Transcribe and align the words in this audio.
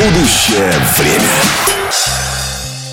Будущее 0.00 0.72
время. 0.96 1.28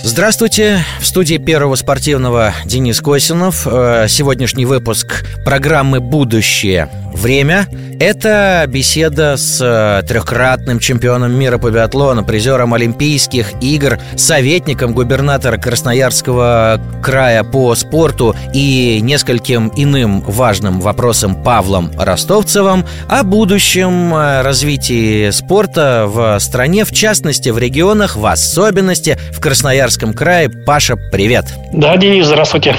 Здравствуйте, 0.03 0.83
в 0.99 1.05
студии 1.05 1.37
Первого 1.37 1.75
спортивного 1.75 2.53
Денис 2.65 2.99
Косинов. 2.99 3.65
Э, 3.65 4.07
сегодняшний 4.09 4.65
выпуск 4.65 5.23
программы 5.45 6.01
«Будущее. 6.01 6.89
Время»— 7.17 7.67
это 7.99 8.63
беседа 8.67 9.37
с 9.37 9.59
э, 9.59 10.07
трехкратным 10.07 10.79
чемпионом 10.79 11.33
мира 11.33 11.57
по 11.57 11.71
биатлону, 11.71 12.23
призером 12.23 12.75
Олимпийских 12.75 13.53
игр, 13.59 13.97
советником 14.15 14.93
губернатора 14.93 15.57
Красноярского 15.57 16.79
края 17.01 17.43
по 17.43 17.73
спорту 17.73 18.35
и 18.53 18.99
нескольким 19.01 19.71
иным 19.75 20.21
важным 20.21 20.79
вопросам 20.79 21.43
Павлом 21.43 21.91
Ростовцевым 21.97 22.85
о 23.09 23.23
будущем 23.23 24.13
э, 24.13 24.43
развитии 24.43 25.31
спорта 25.31 26.05
в 26.07 26.37
стране, 26.39 26.85
в 26.85 26.91
частности 26.91 27.49
в 27.49 27.57
регионах, 27.57 28.15
в 28.15 28.25
особенности 28.27 29.17
в 29.31 29.39
Красноярском 29.39 30.13
крае. 30.13 30.49
Паша, 30.49 30.95
привет! 30.95 31.45
Да, 31.73 31.97
Денис, 31.97 32.27
здравствуйте. 32.27 32.75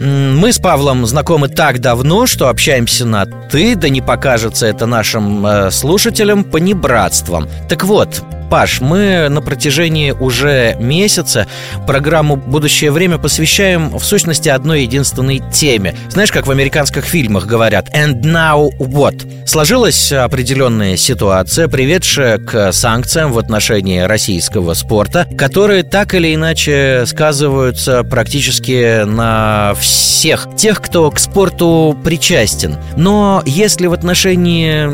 Мы 0.00 0.52
с 0.52 0.58
Павлом 0.58 1.06
знакомы 1.06 1.48
так 1.48 1.80
давно, 1.80 2.26
что 2.26 2.48
общаемся 2.48 3.06
на 3.06 3.26
«ты», 3.26 3.74
да 3.76 3.88
не 3.88 4.00
покажется 4.00 4.66
это 4.66 4.86
нашим 4.86 5.46
э, 5.46 5.70
слушателям 5.70 6.44
понебратством. 6.44 7.48
Так 7.68 7.84
вот, 7.84 8.22
Паш, 8.50 8.80
мы 8.80 9.28
на 9.28 9.40
протяжении 9.40 10.12
уже 10.12 10.76
месяца 10.78 11.48
программу 11.86 12.36
«Будущее 12.36 12.92
время» 12.92 13.18
посвящаем 13.18 13.98
в 13.98 14.04
сущности 14.04 14.48
одной 14.48 14.82
единственной 14.82 15.42
теме. 15.52 15.96
Знаешь, 16.10 16.30
как 16.30 16.46
в 16.46 16.50
американских 16.50 17.04
фильмах 17.04 17.46
говорят 17.46 17.88
«And 17.92 18.22
now 18.22 18.68
what?» 18.78 19.46
Сложилась 19.46 20.12
определенная 20.12 20.96
ситуация, 20.96 21.68
приведшая 21.68 22.38
к 22.38 22.72
санкциям 22.72 23.32
в 23.32 23.38
отношении 23.38 24.00
российского 24.00 24.74
спорта, 24.74 25.26
которые 25.36 25.82
так 25.82 26.14
или 26.14 26.34
иначе 26.34 27.04
сказываются 27.06 28.04
практически 28.04 29.04
на 29.04 29.74
всех 29.86 30.48
тех, 30.56 30.80
кто 30.80 31.10
к 31.10 31.18
спорту 31.18 31.96
причастен. 32.02 32.76
Но 32.96 33.42
если 33.44 33.86
в 33.86 33.92
отношении 33.92 34.88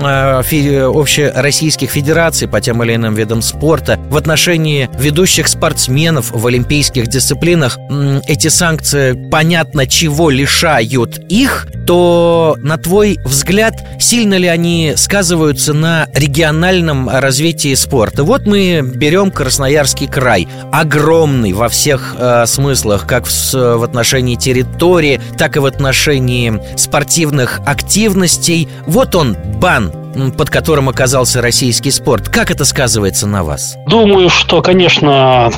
э, 0.00 0.84
общероссийских 0.84 1.90
федераций 1.90 2.48
по 2.48 2.60
тем 2.60 2.82
или 2.82 2.94
иным 2.94 3.14
видам 3.14 3.42
спорта, 3.42 3.98
в 4.08 4.16
отношении 4.16 4.88
ведущих 4.98 5.48
спортсменов 5.48 6.30
в 6.30 6.46
олимпийских 6.46 7.08
дисциплинах 7.08 7.78
эти 8.26 8.48
санкции 8.48 9.12
понятно 9.30 9.86
чего 9.86 10.30
лишают 10.30 11.18
их, 11.28 11.66
то 11.86 12.56
на 12.60 12.76
твой 12.76 13.18
взгляд 13.24 13.74
сильно 13.98 14.34
ли 14.34 14.46
они 14.46 14.94
сказываются 14.96 15.72
на 15.72 16.06
региональном 16.14 17.08
развитии 17.08 17.74
спорта? 17.74 18.24
Вот 18.24 18.46
мы 18.46 18.82
берем 18.82 19.30
Красноярский 19.30 20.06
край, 20.06 20.48
огромный 20.72 21.52
во 21.52 21.68
всех 21.68 22.14
э, 22.18 22.46
смыслах, 22.46 23.06
как 23.06 23.26
в, 23.26 23.52
в 23.52 23.82
отношении 23.82 24.36
территории, 24.38 25.20
так 25.36 25.56
и 25.56 25.60
в 25.60 25.66
отношении 25.66 26.60
спортивных 26.76 27.60
активностей. 27.66 28.68
Вот 28.86 29.14
он, 29.14 29.36
бан 29.56 29.92
под 30.36 30.50
которым 30.50 30.88
оказался 30.88 31.40
российский 31.40 31.90
спорт. 31.90 32.28
Как 32.28 32.50
это 32.50 32.64
сказывается 32.64 33.26
на 33.26 33.44
вас? 33.44 33.76
Думаю, 33.86 34.28
что, 34.30 34.62
конечно, 34.62 35.50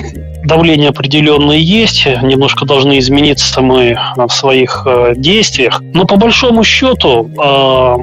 давление 0.44 0.90
определенное 0.90 1.56
есть, 1.56 2.06
немножко 2.22 2.64
должны 2.64 2.98
измениться 2.98 3.60
мы 3.60 3.96
в 4.16 4.30
своих 4.30 4.82
э, 4.86 5.14
действиях. 5.16 5.82
Но 5.92 6.04
по 6.04 6.16
большому 6.16 6.64
счету 6.64 7.30
э, 7.30 7.96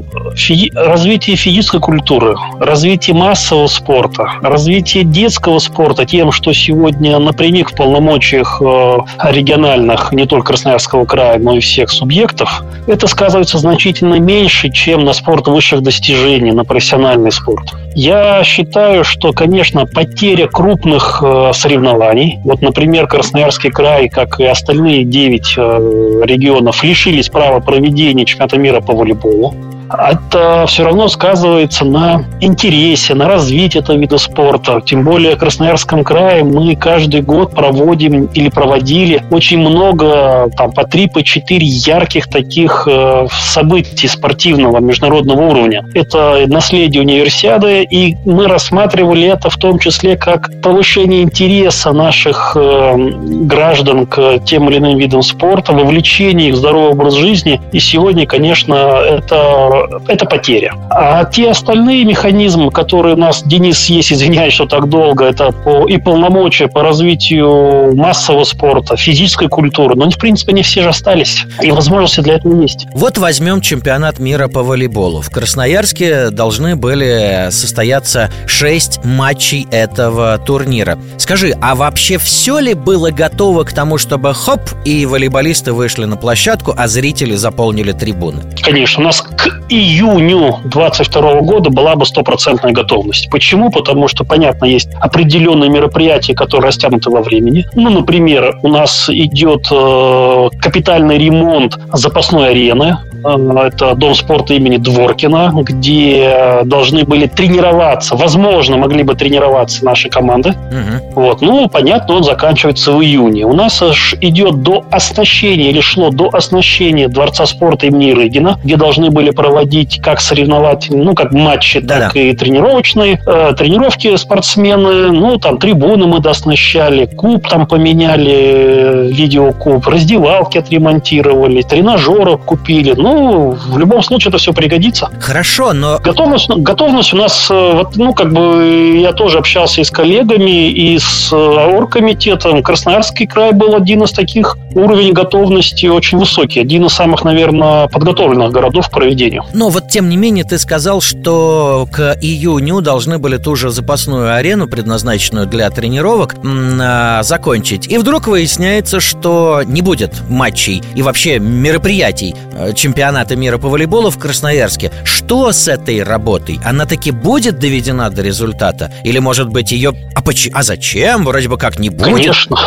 развитие 0.76 1.36
физической 1.36 1.80
культуры, 1.80 2.36
развитие 2.60 3.16
массового 3.16 3.68
спорта, 3.68 4.26
развитие 4.42 5.04
детского 5.04 5.60
спорта 5.60 6.06
тем, 6.06 6.32
что 6.32 6.54
сегодня 6.54 7.18
напрямик 7.20 7.72
в 7.72 7.76
полномочиях 7.76 8.62
э, 8.62 8.98
региональных, 9.32 10.12
не 10.12 10.26
только 10.26 10.48
Красноярского 10.48 11.06
края, 11.06 11.40
но 11.40 11.56
и 11.56 11.60
всех 11.60 11.90
субъектов, 11.90 12.64
это 12.88 13.08
сказывается 13.08 13.58
значительно 13.58 14.20
меньше, 14.20 14.70
чем 14.70 15.04
на 15.04 15.14
спорт 15.14 15.48
высших 15.48 15.82
достижений, 15.82 16.52
на 16.52 16.64
профессиональный 16.64 17.32
спорт. 17.32 17.74
Я 17.96 18.44
считаю, 18.44 19.04
что, 19.04 19.34
конечно, 19.34 19.86
потеря 19.86 20.48
крупных 20.48 21.24
соревнований, 21.54 22.27
вот, 22.44 22.62
например, 22.62 23.08
Красноярский 23.08 23.72
край, 23.72 24.10
как 24.10 24.40
и 24.40 24.46
остальные 24.46 25.04
9 25.06 25.56
э, 25.58 26.22
регионов, 26.24 26.84
лишились 26.84 27.30
права 27.30 27.60
проведения 27.60 28.26
чемпионата 28.26 28.58
мира 28.58 28.82
по 28.82 28.94
волейболу 28.94 29.54
это 29.92 30.66
все 30.68 30.84
равно 30.84 31.08
сказывается 31.08 31.86
на 31.86 32.26
интересе, 32.42 33.14
на 33.14 33.28
развитии 33.28 33.80
этого 33.80 33.98
вида 33.98 34.18
спорта. 34.18 34.82
Тем 34.86 35.04
более 35.04 35.36
в 35.36 35.40
Красноярском 35.40 36.04
крае 36.04 36.44
мы 36.44 36.76
каждый 36.76 37.22
год 37.22 37.54
проводим 37.54 38.26
или 38.26 38.50
проводили 38.50 39.24
очень 39.32 39.60
много, 39.60 40.50
там, 40.58 40.72
по 40.72 40.84
три, 40.84 41.08
по 41.08 41.24
четыре 41.24 41.66
ярких 41.66 42.28
таких 42.28 42.88
э, 42.90 43.28
событий 43.32 44.08
спортивного 44.08 44.80
международного 44.80 45.42
уровня. 45.42 45.86
Это 45.94 46.46
наследие 46.48 47.02
универсиады, 47.02 47.84
и 47.84 48.16
мы 48.26 48.48
рассматривали 48.48 49.28
это 49.28 49.50
в 49.50 49.58
том 49.58 49.80
числе 49.80 50.18
как 50.18 50.50
повышение 50.62 51.22
интереса 51.22 51.92
наших 51.92 52.56
э, 52.56 52.96
граждан 52.98 54.06
к 54.06 54.40
тем 54.46 54.70
или 54.70 54.78
иным 54.78 54.98
видам 54.98 55.22
спорта, 55.22 55.74
вовлечение 55.74 56.50
их 56.50 56.56
в 56.56 56.58
здоровый 56.58 56.92
образ 56.92 57.14
жизни. 57.14 57.62
И 57.72 57.80
сегодня, 57.80 58.26
конечно, 58.26 58.74
это 58.74 59.77
это 60.08 60.26
потеря. 60.26 60.74
А 60.90 61.26
те 61.26 61.52
остальные 61.52 62.06
механизмы, 62.06 62.72
которые 62.72 63.16
у 63.16 63.18
нас, 63.18 63.44
Денис, 63.44 63.86
есть, 63.88 64.12
извиняюсь, 64.12 64.54
что 64.54 64.66
так 64.66 64.90
долго, 64.90 65.26
это 65.26 65.52
по, 65.52 65.88
и 65.88 65.98
полномочия 65.98 66.68
по 66.68 66.84
развитию 66.84 67.96
массового 67.96 68.44
спорта, 68.44 68.98
физической 68.98 69.48
культуры, 69.48 69.96
но, 69.96 70.10
в 70.10 70.18
принципе, 70.18 70.54
не 70.54 70.64
все 70.64 70.84
же 70.84 70.90
остались. 70.90 71.46
И 71.62 71.72
возможности 71.72 72.22
для 72.22 72.36
этого 72.36 72.62
есть. 72.62 72.88
Вот 72.94 73.18
возьмем 73.18 73.62
чемпионат 73.62 74.20
мира 74.20 74.48
по 74.48 74.64
волейболу. 74.64 75.22
В 75.22 75.30
Красноярске 75.30 76.30
должны 76.30 76.76
были 76.76 77.48
состояться 77.52 78.32
шесть 78.46 79.04
матчей 79.04 79.68
этого 79.72 80.38
турнира. 80.38 80.98
Скажи, 81.18 81.56
а 81.62 81.76
вообще 81.76 82.18
все 82.18 82.60
ли 82.60 82.74
было 82.74 83.12
готово 83.12 83.64
к 83.64 83.74
тому, 83.74 83.98
чтобы 83.98 84.34
хоп, 84.34 84.62
и 84.86 85.06
волейболисты 85.06 85.74
вышли 85.74 86.06
на 86.06 86.16
площадку, 86.18 86.74
а 86.76 86.88
зрители 86.88 87.36
заполнили 87.36 87.92
трибуны? 87.92 88.44
Конечно, 88.62 89.02
у 89.02 89.06
нас 89.06 89.22
к 89.22 89.62
июню 89.70 90.60
2022 90.66 91.42
года 91.42 91.70
была 91.70 91.96
бы 91.96 92.06
стопроцентная 92.06 92.72
готовность. 92.72 93.30
Почему? 93.30 93.70
Потому 93.72 94.08
что, 94.08 94.24
понятно, 94.24 94.66
есть 94.66 94.90
определенные 95.00 95.70
мероприятия, 95.70 96.34
которые 96.34 96.68
растянуты 96.68 97.10
во 97.10 97.22
времени. 97.22 97.66
Ну, 97.76 97.90
например, 97.90 98.58
у 98.64 98.68
нас 98.68 99.10
идет 99.10 99.68
э, 99.72 100.50
капитальный 100.60 101.18
ремонт 101.18 101.78
запасной 101.94 102.50
арены 102.50 102.98
это 103.24 103.96
Дом 103.96 104.16
спорта 104.16 104.54
имени 104.54 104.78
Дворкина, 104.78 105.52
где 105.56 106.62
должны 106.64 107.04
были 107.04 107.28
тренироваться, 107.28 108.16
возможно, 108.16 108.78
могли 108.78 109.04
бы 109.04 109.16
тренироваться 109.16 109.84
наши 109.86 110.10
команды. 110.10 110.50
Угу. 110.50 111.22
Вот. 111.22 111.42
Ну, 111.42 111.68
понятно, 111.70 112.16
он 112.16 112.24
заканчивается 112.24 112.92
в 112.92 113.02
июне. 113.02 113.46
У 113.46 113.54
нас 113.54 113.82
аж 113.82 114.16
идет 114.22 114.62
до 114.62 114.86
оснащения, 114.92 115.70
или 115.70 115.82
шло 115.82 116.10
до 116.10 116.30
оснащения 116.34 117.08
Дворца 117.08 117.46
спорта 117.46 117.88
имени 117.88 118.12
Рыгина, 118.12 118.60
где 118.64 118.78
должны 118.78 119.10
были 119.10 119.32
проводить 119.32 120.00
как 120.02 120.20
соревновательные, 120.22 121.04
ну, 121.04 121.16
как 121.16 121.32
матчи, 121.32 121.80
Да-да. 121.80 122.08
так 122.08 122.16
и 122.16 122.34
тренировочные, 122.34 123.22
э, 123.26 123.54
тренировки 123.58 124.16
спортсмены, 124.16 125.12
ну, 125.12 125.38
там 125.38 125.58
трибуны 125.58 126.08
мы 126.08 126.20
дооснащали, 126.20 127.06
куб 127.06 127.48
там 127.48 127.68
поменяли, 127.68 128.32
э, 128.32 129.08
видеокуб, 129.12 129.88
раздевалки 129.88 130.58
отремонтировали, 130.58 131.62
тренажеров 131.62 132.42
купили, 132.44 132.94
ну, 132.96 133.07
ну, 133.08 133.52
в 133.52 133.78
любом 133.78 134.04
случае 134.04 134.30
это 134.30 134.38
все 134.38 134.54
пригодится. 134.54 135.10
Хорошо, 135.20 135.74
но... 135.74 136.00
Готовность, 136.00 136.50
готовность 136.50 137.14
у 137.14 137.18
нас, 137.18 137.48
э, 137.50 137.72
вот, 137.74 137.96
ну, 137.96 138.14
как 138.14 138.34
бы 138.34 138.98
я 139.02 139.14
тоже 139.14 139.38
общался 139.38 139.82
и 139.82 139.84
с 139.84 139.92
коллегами, 139.92 140.70
и 140.70 141.00
с 141.00 141.32
э, 141.32 141.36
оргкомитетом. 141.36 142.62
Красноярский 142.64 143.26
край 143.26 143.54
был 143.54 143.76
один 143.76 144.04
из 144.04 144.12
таких, 144.12 144.58
уровень 144.76 145.14
готовности 145.14 145.86
очень 145.88 146.18
высокий. 146.18 146.60
Один 146.60 146.86
из 146.86 146.94
самых, 146.94 147.24
наверное, 147.24 147.88
подготовленных 147.88 148.52
городов 148.52 148.90
к 148.90 148.92
проведению. 148.92 149.44
Но 149.54 149.70
вот, 149.70 149.90
тем 149.90 150.10
не 150.10 150.18
менее, 150.18 150.44
ты 150.44 150.58
сказал, 150.58 151.02
что 151.02 151.88
к 151.92 152.18
июню 152.22 152.82
должны 152.82 153.18
были 153.18 153.38
ту 153.38 153.56
же 153.56 153.70
запасную 153.70 154.36
арену, 154.36 154.68
предназначенную 154.68 155.48
для 155.48 155.70
тренировок, 155.70 156.36
а, 156.44 157.24
закончить. 157.24 157.88
И 157.88 157.98
вдруг 157.98 158.28
выясняется, 158.28 159.00
что 159.00 159.62
не 159.66 159.82
будет 159.82 160.22
матчей 160.30 160.82
и 160.96 161.02
вообще 161.02 161.40
мероприятий 161.40 162.36
э, 162.54 162.74
чемпионата 162.74 163.08
чемпионата 163.08 163.36
мира 163.36 163.58
по 163.58 163.70
волейболу 163.70 164.10
в 164.10 164.18
Красноярске. 164.18 164.92
Что 165.04 165.52
с 165.52 165.68
этой 165.68 166.04
работой? 166.04 166.60
Она 166.66 166.86
таки 166.86 167.12
будет 167.12 167.60
доведена 167.60 168.10
до 168.10 168.22
результата? 168.22 168.92
Или, 169.04 169.20
может 169.20 169.50
быть, 169.50 169.72
ее... 169.72 169.94
А, 170.16 170.22
поч... 170.22 170.50
а 170.54 170.64
зачем? 170.64 171.24
Вроде 171.24 171.48
бы 171.48 171.58
как 171.58 171.80
не 171.80 171.90
будет. 171.90 172.06
Конечно. 172.06 172.58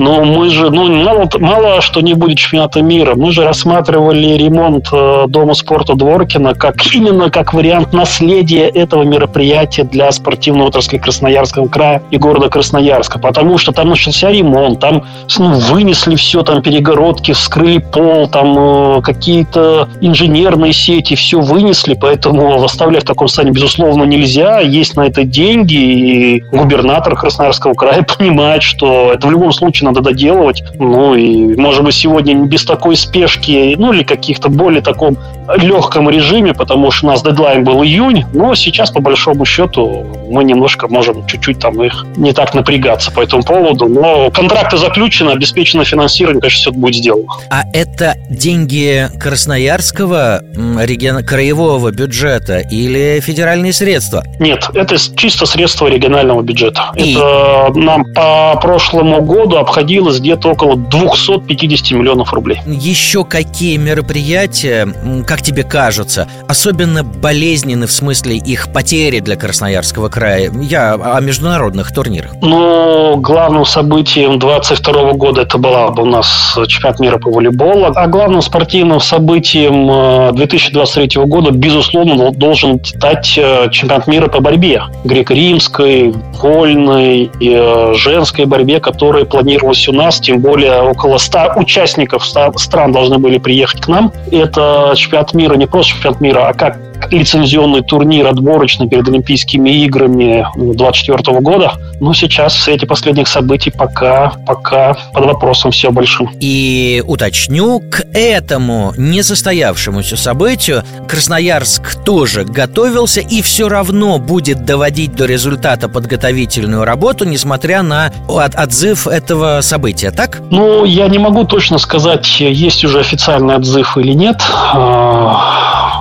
Но 0.00 0.24
мы 0.24 0.48
же, 0.48 0.70
ну, 0.70 0.88
мало, 1.04 1.28
мало 1.38 1.82
что 1.82 2.00
не 2.00 2.14
будет 2.14 2.38
чемпионата 2.38 2.80
мира. 2.80 3.14
Мы 3.16 3.32
же 3.32 3.44
рассматривали 3.44 4.28
ремонт 4.28 4.86
э, 4.90 5.24
Дома 5.28 5.52
спорта 5.52 5.94
Дворкина 5.94 6.54
как 6.54 6.76
именно 6.94 7.30
как 7.30 7.52
вариант 7.52 7.92
наследия 7.92 8.66
этого 8.68 9.02
мероприятия 9.02 9.84
для 9.84 10.10
спортивной 10.10 10.66
отрасли 10.66 10.96
Красноярского 10.96 11.68
края 11.68 12.02
и 12.10 12.16
города 12.16 12.48
Красноярска. 12.48 13.18
Потому 13.18 13.58
что 13.58 13.72
там 13.72 13.90
начался 13.90 14.30
ремонт, 14.30 14.80
там 14.80 15.04
ну, 15.38 15.52
вынесли 15.52 16.16
все, 16.16 16.42
там 16.44 16.62
перегородки, 16.62 17.32
вскрыли 17.32 17.76
пол, 17.78 18.26
там 18.26 18.56
э, 18.58 19.02
какие-то 19.02 19.90
инженерные 20.00 20.72
сети, 20.72 21.14
все 21.14 21.40
вынесли, 21.40 21.92
поэтому 21.92 22.64
оставлять 22.64 23.02
в 23.02 23.06
таком 23.06 23.28
состоянии, 23.28 23.52
безусловно, 23.52 24.04
нельзя. 24.04 24.60
Есть 24.60 24.96
на 24.96 25.02
это 25.02 25.24
деньги, 25.24 25.74
и 25.74 26.40
губернатор 26.52 27.16
Красноярского 27.16 27.74
края 27.74 28.02
понимает, 28.18 28.62
что 28.62 29.12
это 29.12 29.26
в 29.26 29.30
любом 29.30 29.52
случае 29.52 29.89
надо 29.90 30.00
доделывать. 30.00 30.62
Ну 30.78 31.14
и, 31.14 31.56
может 31.56 31.84
быть, 31.84 31.94
сегодня 31.94 32.34
без 32.46 32.64
такой 32.64 32.96
спешки, 32.96 33.74
ну 33.78 33.92
или 33.92 34.02
каких-то 34.02 34.48
более 34.48 34.82
таком 34.82 35.16
легком 35.56 36.08
режиме, 36.08 36.54
потому 36.54 36.90
что 36.90 37.06
у 37.06 37.10
нас 37.10 37.22
дедлайн 37.22 37.64
был 37.64 37.82
июнь, 37.82 38.24
но 38.32 38.54
сейчас, 38.54 38.90
по 38.90 39.00
большому 39.00 39.44
счету, 39.44 40.06
мы 40.28 40.44
немножко 40.44 40.88
можем 40.88 41.26
чуть-чуть 41.26 41.58
там 41.58 41.82
их 41.82 42.06
не 42.16 42.32
так 42.32 42.54
напрягаться 42.54 43.10
по 43.10 43.20
этому 43.20 43.42
поводу. 43.42 43.86
Но 43.86 44.30
контракты 44.30 44.76
заключены, 44.76 45.30
обеспечено 45.30 45.84
финансирование, 45.84 46.40
конечно, 46.40 46.60
все 46.60 46.72
будет 46.72 46.94
сделано. 46.96 47.26
А 47.50 47.62
это 47.72 48.14
деньги 48.30 49.08
Красноярского 49.18 50.42
регион... 50.82 51.24
краевого 51.24 51.90
бюджета 51.90 52.58
или 52.58 53.20
федеральные 53.20 53.72
средства? 53.72 54.24
Нет, 54.38 54.70
это 54.74 54.96
чисто 55.16 55.46
средства 55.46 55.88
регионального 55.88 56.42
бюджета. 56.42 56.92
И... 56.96 57.14
Это 57.14 57.72
нам 57.74 58.04
по 58.14 58.58
прошлому 58.60 59.22
году 59.22 59.56
обходилось 59.56 59.79
где-то 60.20 60.50
около 60.50 60.76
250 60.76 61.92
миллионов 61.92 62.32
рублей. 62.32 62.60
Еще 62.66 63.24
какие 63.24 63.76
мероприятия, 63.76 64.88
как 65.26 65.42
тебе 65.42 65.62
кажется, 65.62 66.28
особенно 66.48 67.02
болезненны 67.04 67.86
в 67.86 67.92
смысле 67.92 68.36
их 68.36 68.72
потери 68.72 69.20
для 69.20 69.36
Красноярского 69.36 70.08
края? 70.08 70.50
Я 70.60 70.94
о 70.94 71.20
международных 71.20 71.92
турнирах. 71.92 72.32
Ну, 72.40 73.16
главным 73.16 73.64
событием 73.64 74.38
22 74.38 75.12
года 75.12 75.42
это 75.42 75.58
была 75.58 75.86
у 75.88 76.04
нас 76.04 76.58
чемпионат 76.66 77.00
мира 77.00 77.18
по 77.18 77.30
волейболу, 77.30 77.86
а 77.94 78.06
главным 78.06 78.42
спортивным 78.42 79.00
событием 79.00 80.34
2023 80.34 81.10
э, 81.14 81.26
года, 81.26 81.50
безусловно, 81.50 82.30
должен 82.32 82.82
стать 82.84 83.38
э, 83.38 83.68
чемпионат 83.70 84.06
мира 84.06 84.28
по 84.28 84.40
борьбе. 84.40 84.82
Греко-римской, 85.04 86.14
вольной, 86.34 87.30
э, 87.40 87.94
женской 87.94 88.44
борьбе, 88.44 88.80
которая 88.80 89.24
планировалась 89.60 89.88
у 89.88 89.92
нас, 89.92 90.20
тем 90.20 90.40
более 90.40 90.82
около 90.82 91.18
100 91.18 91.52
участников 91.56 92.24
стран 92.24 92.92
должны 92.92 93.18
были 93.18 93.38
приехать 93.38 93.80
к 93.80 93.88
нам. 93.88 94.12
Это 94.30 94.92
чемпионат 94.96 95.34
мира, 95.34 95.54
не 95.54 95.66
просто 95.66 95.92
чемпионат 95.92 96.20
мира, 96.20 96.48
а 96.48 96.54
как 96.54 96.78
лицензионный 97.10 97.82
турнир 97.82 98.26
отборочный 98.26 98.88
перед 98.88 99.06
Олимпийскими 99.08 99.70
играми 99.84 100.46
2024 100.54 101.40
года. 101.40 101.72
Но 102.00 102.14
сейчас 102.14 102.54
в 102.54 102.62
свете 102.62 102.86
последних 102.86 103.28
событий 103.28 103.70
пока, 103.70 104.32
пока 104.46 104.96
под 105.12 105.26
вопросом 105.26 105.70
все 105.70 105.90
большим. 105.90 106.30
И 106.40 107.02
уточню, 107.06 107.80
к 107.80 108.04
этому 108.14 108.92
несостоявшемуся 108.96 110.16
событию 110.16 110.84
Красноярск 111.08 112.02
тоже 112.04 112.44
готовился 112.44 113.20
и 113.20 113.42
все 113.42 113.68
равно 113.68 114.18
будет 114.18 114.64
доводить 114.64 115.14
до 115.14 115.26
результата 115.26 115.88
подготовительную 115.88 116.84
работу, 116.84 117.24
несмотря 117.24 117.82
на 117.82 118.12
отзыв 118.28 119.06
этого 119.06 119.60
события, 119.62 120.10
так? 120.10 120.40
Ну, 120.50 120.84
я 120.84 121.08
не 121.08 121.18
могу 121.18 121.44
точно 121.44 121.78
сказать, 121.78 122.40
есть 122.40 122.84
уже 122.84 123.00
официальный 123.00 123.56
отзыв 123.56 123.96
или 123.96 124.12
нет. 124.12 124.40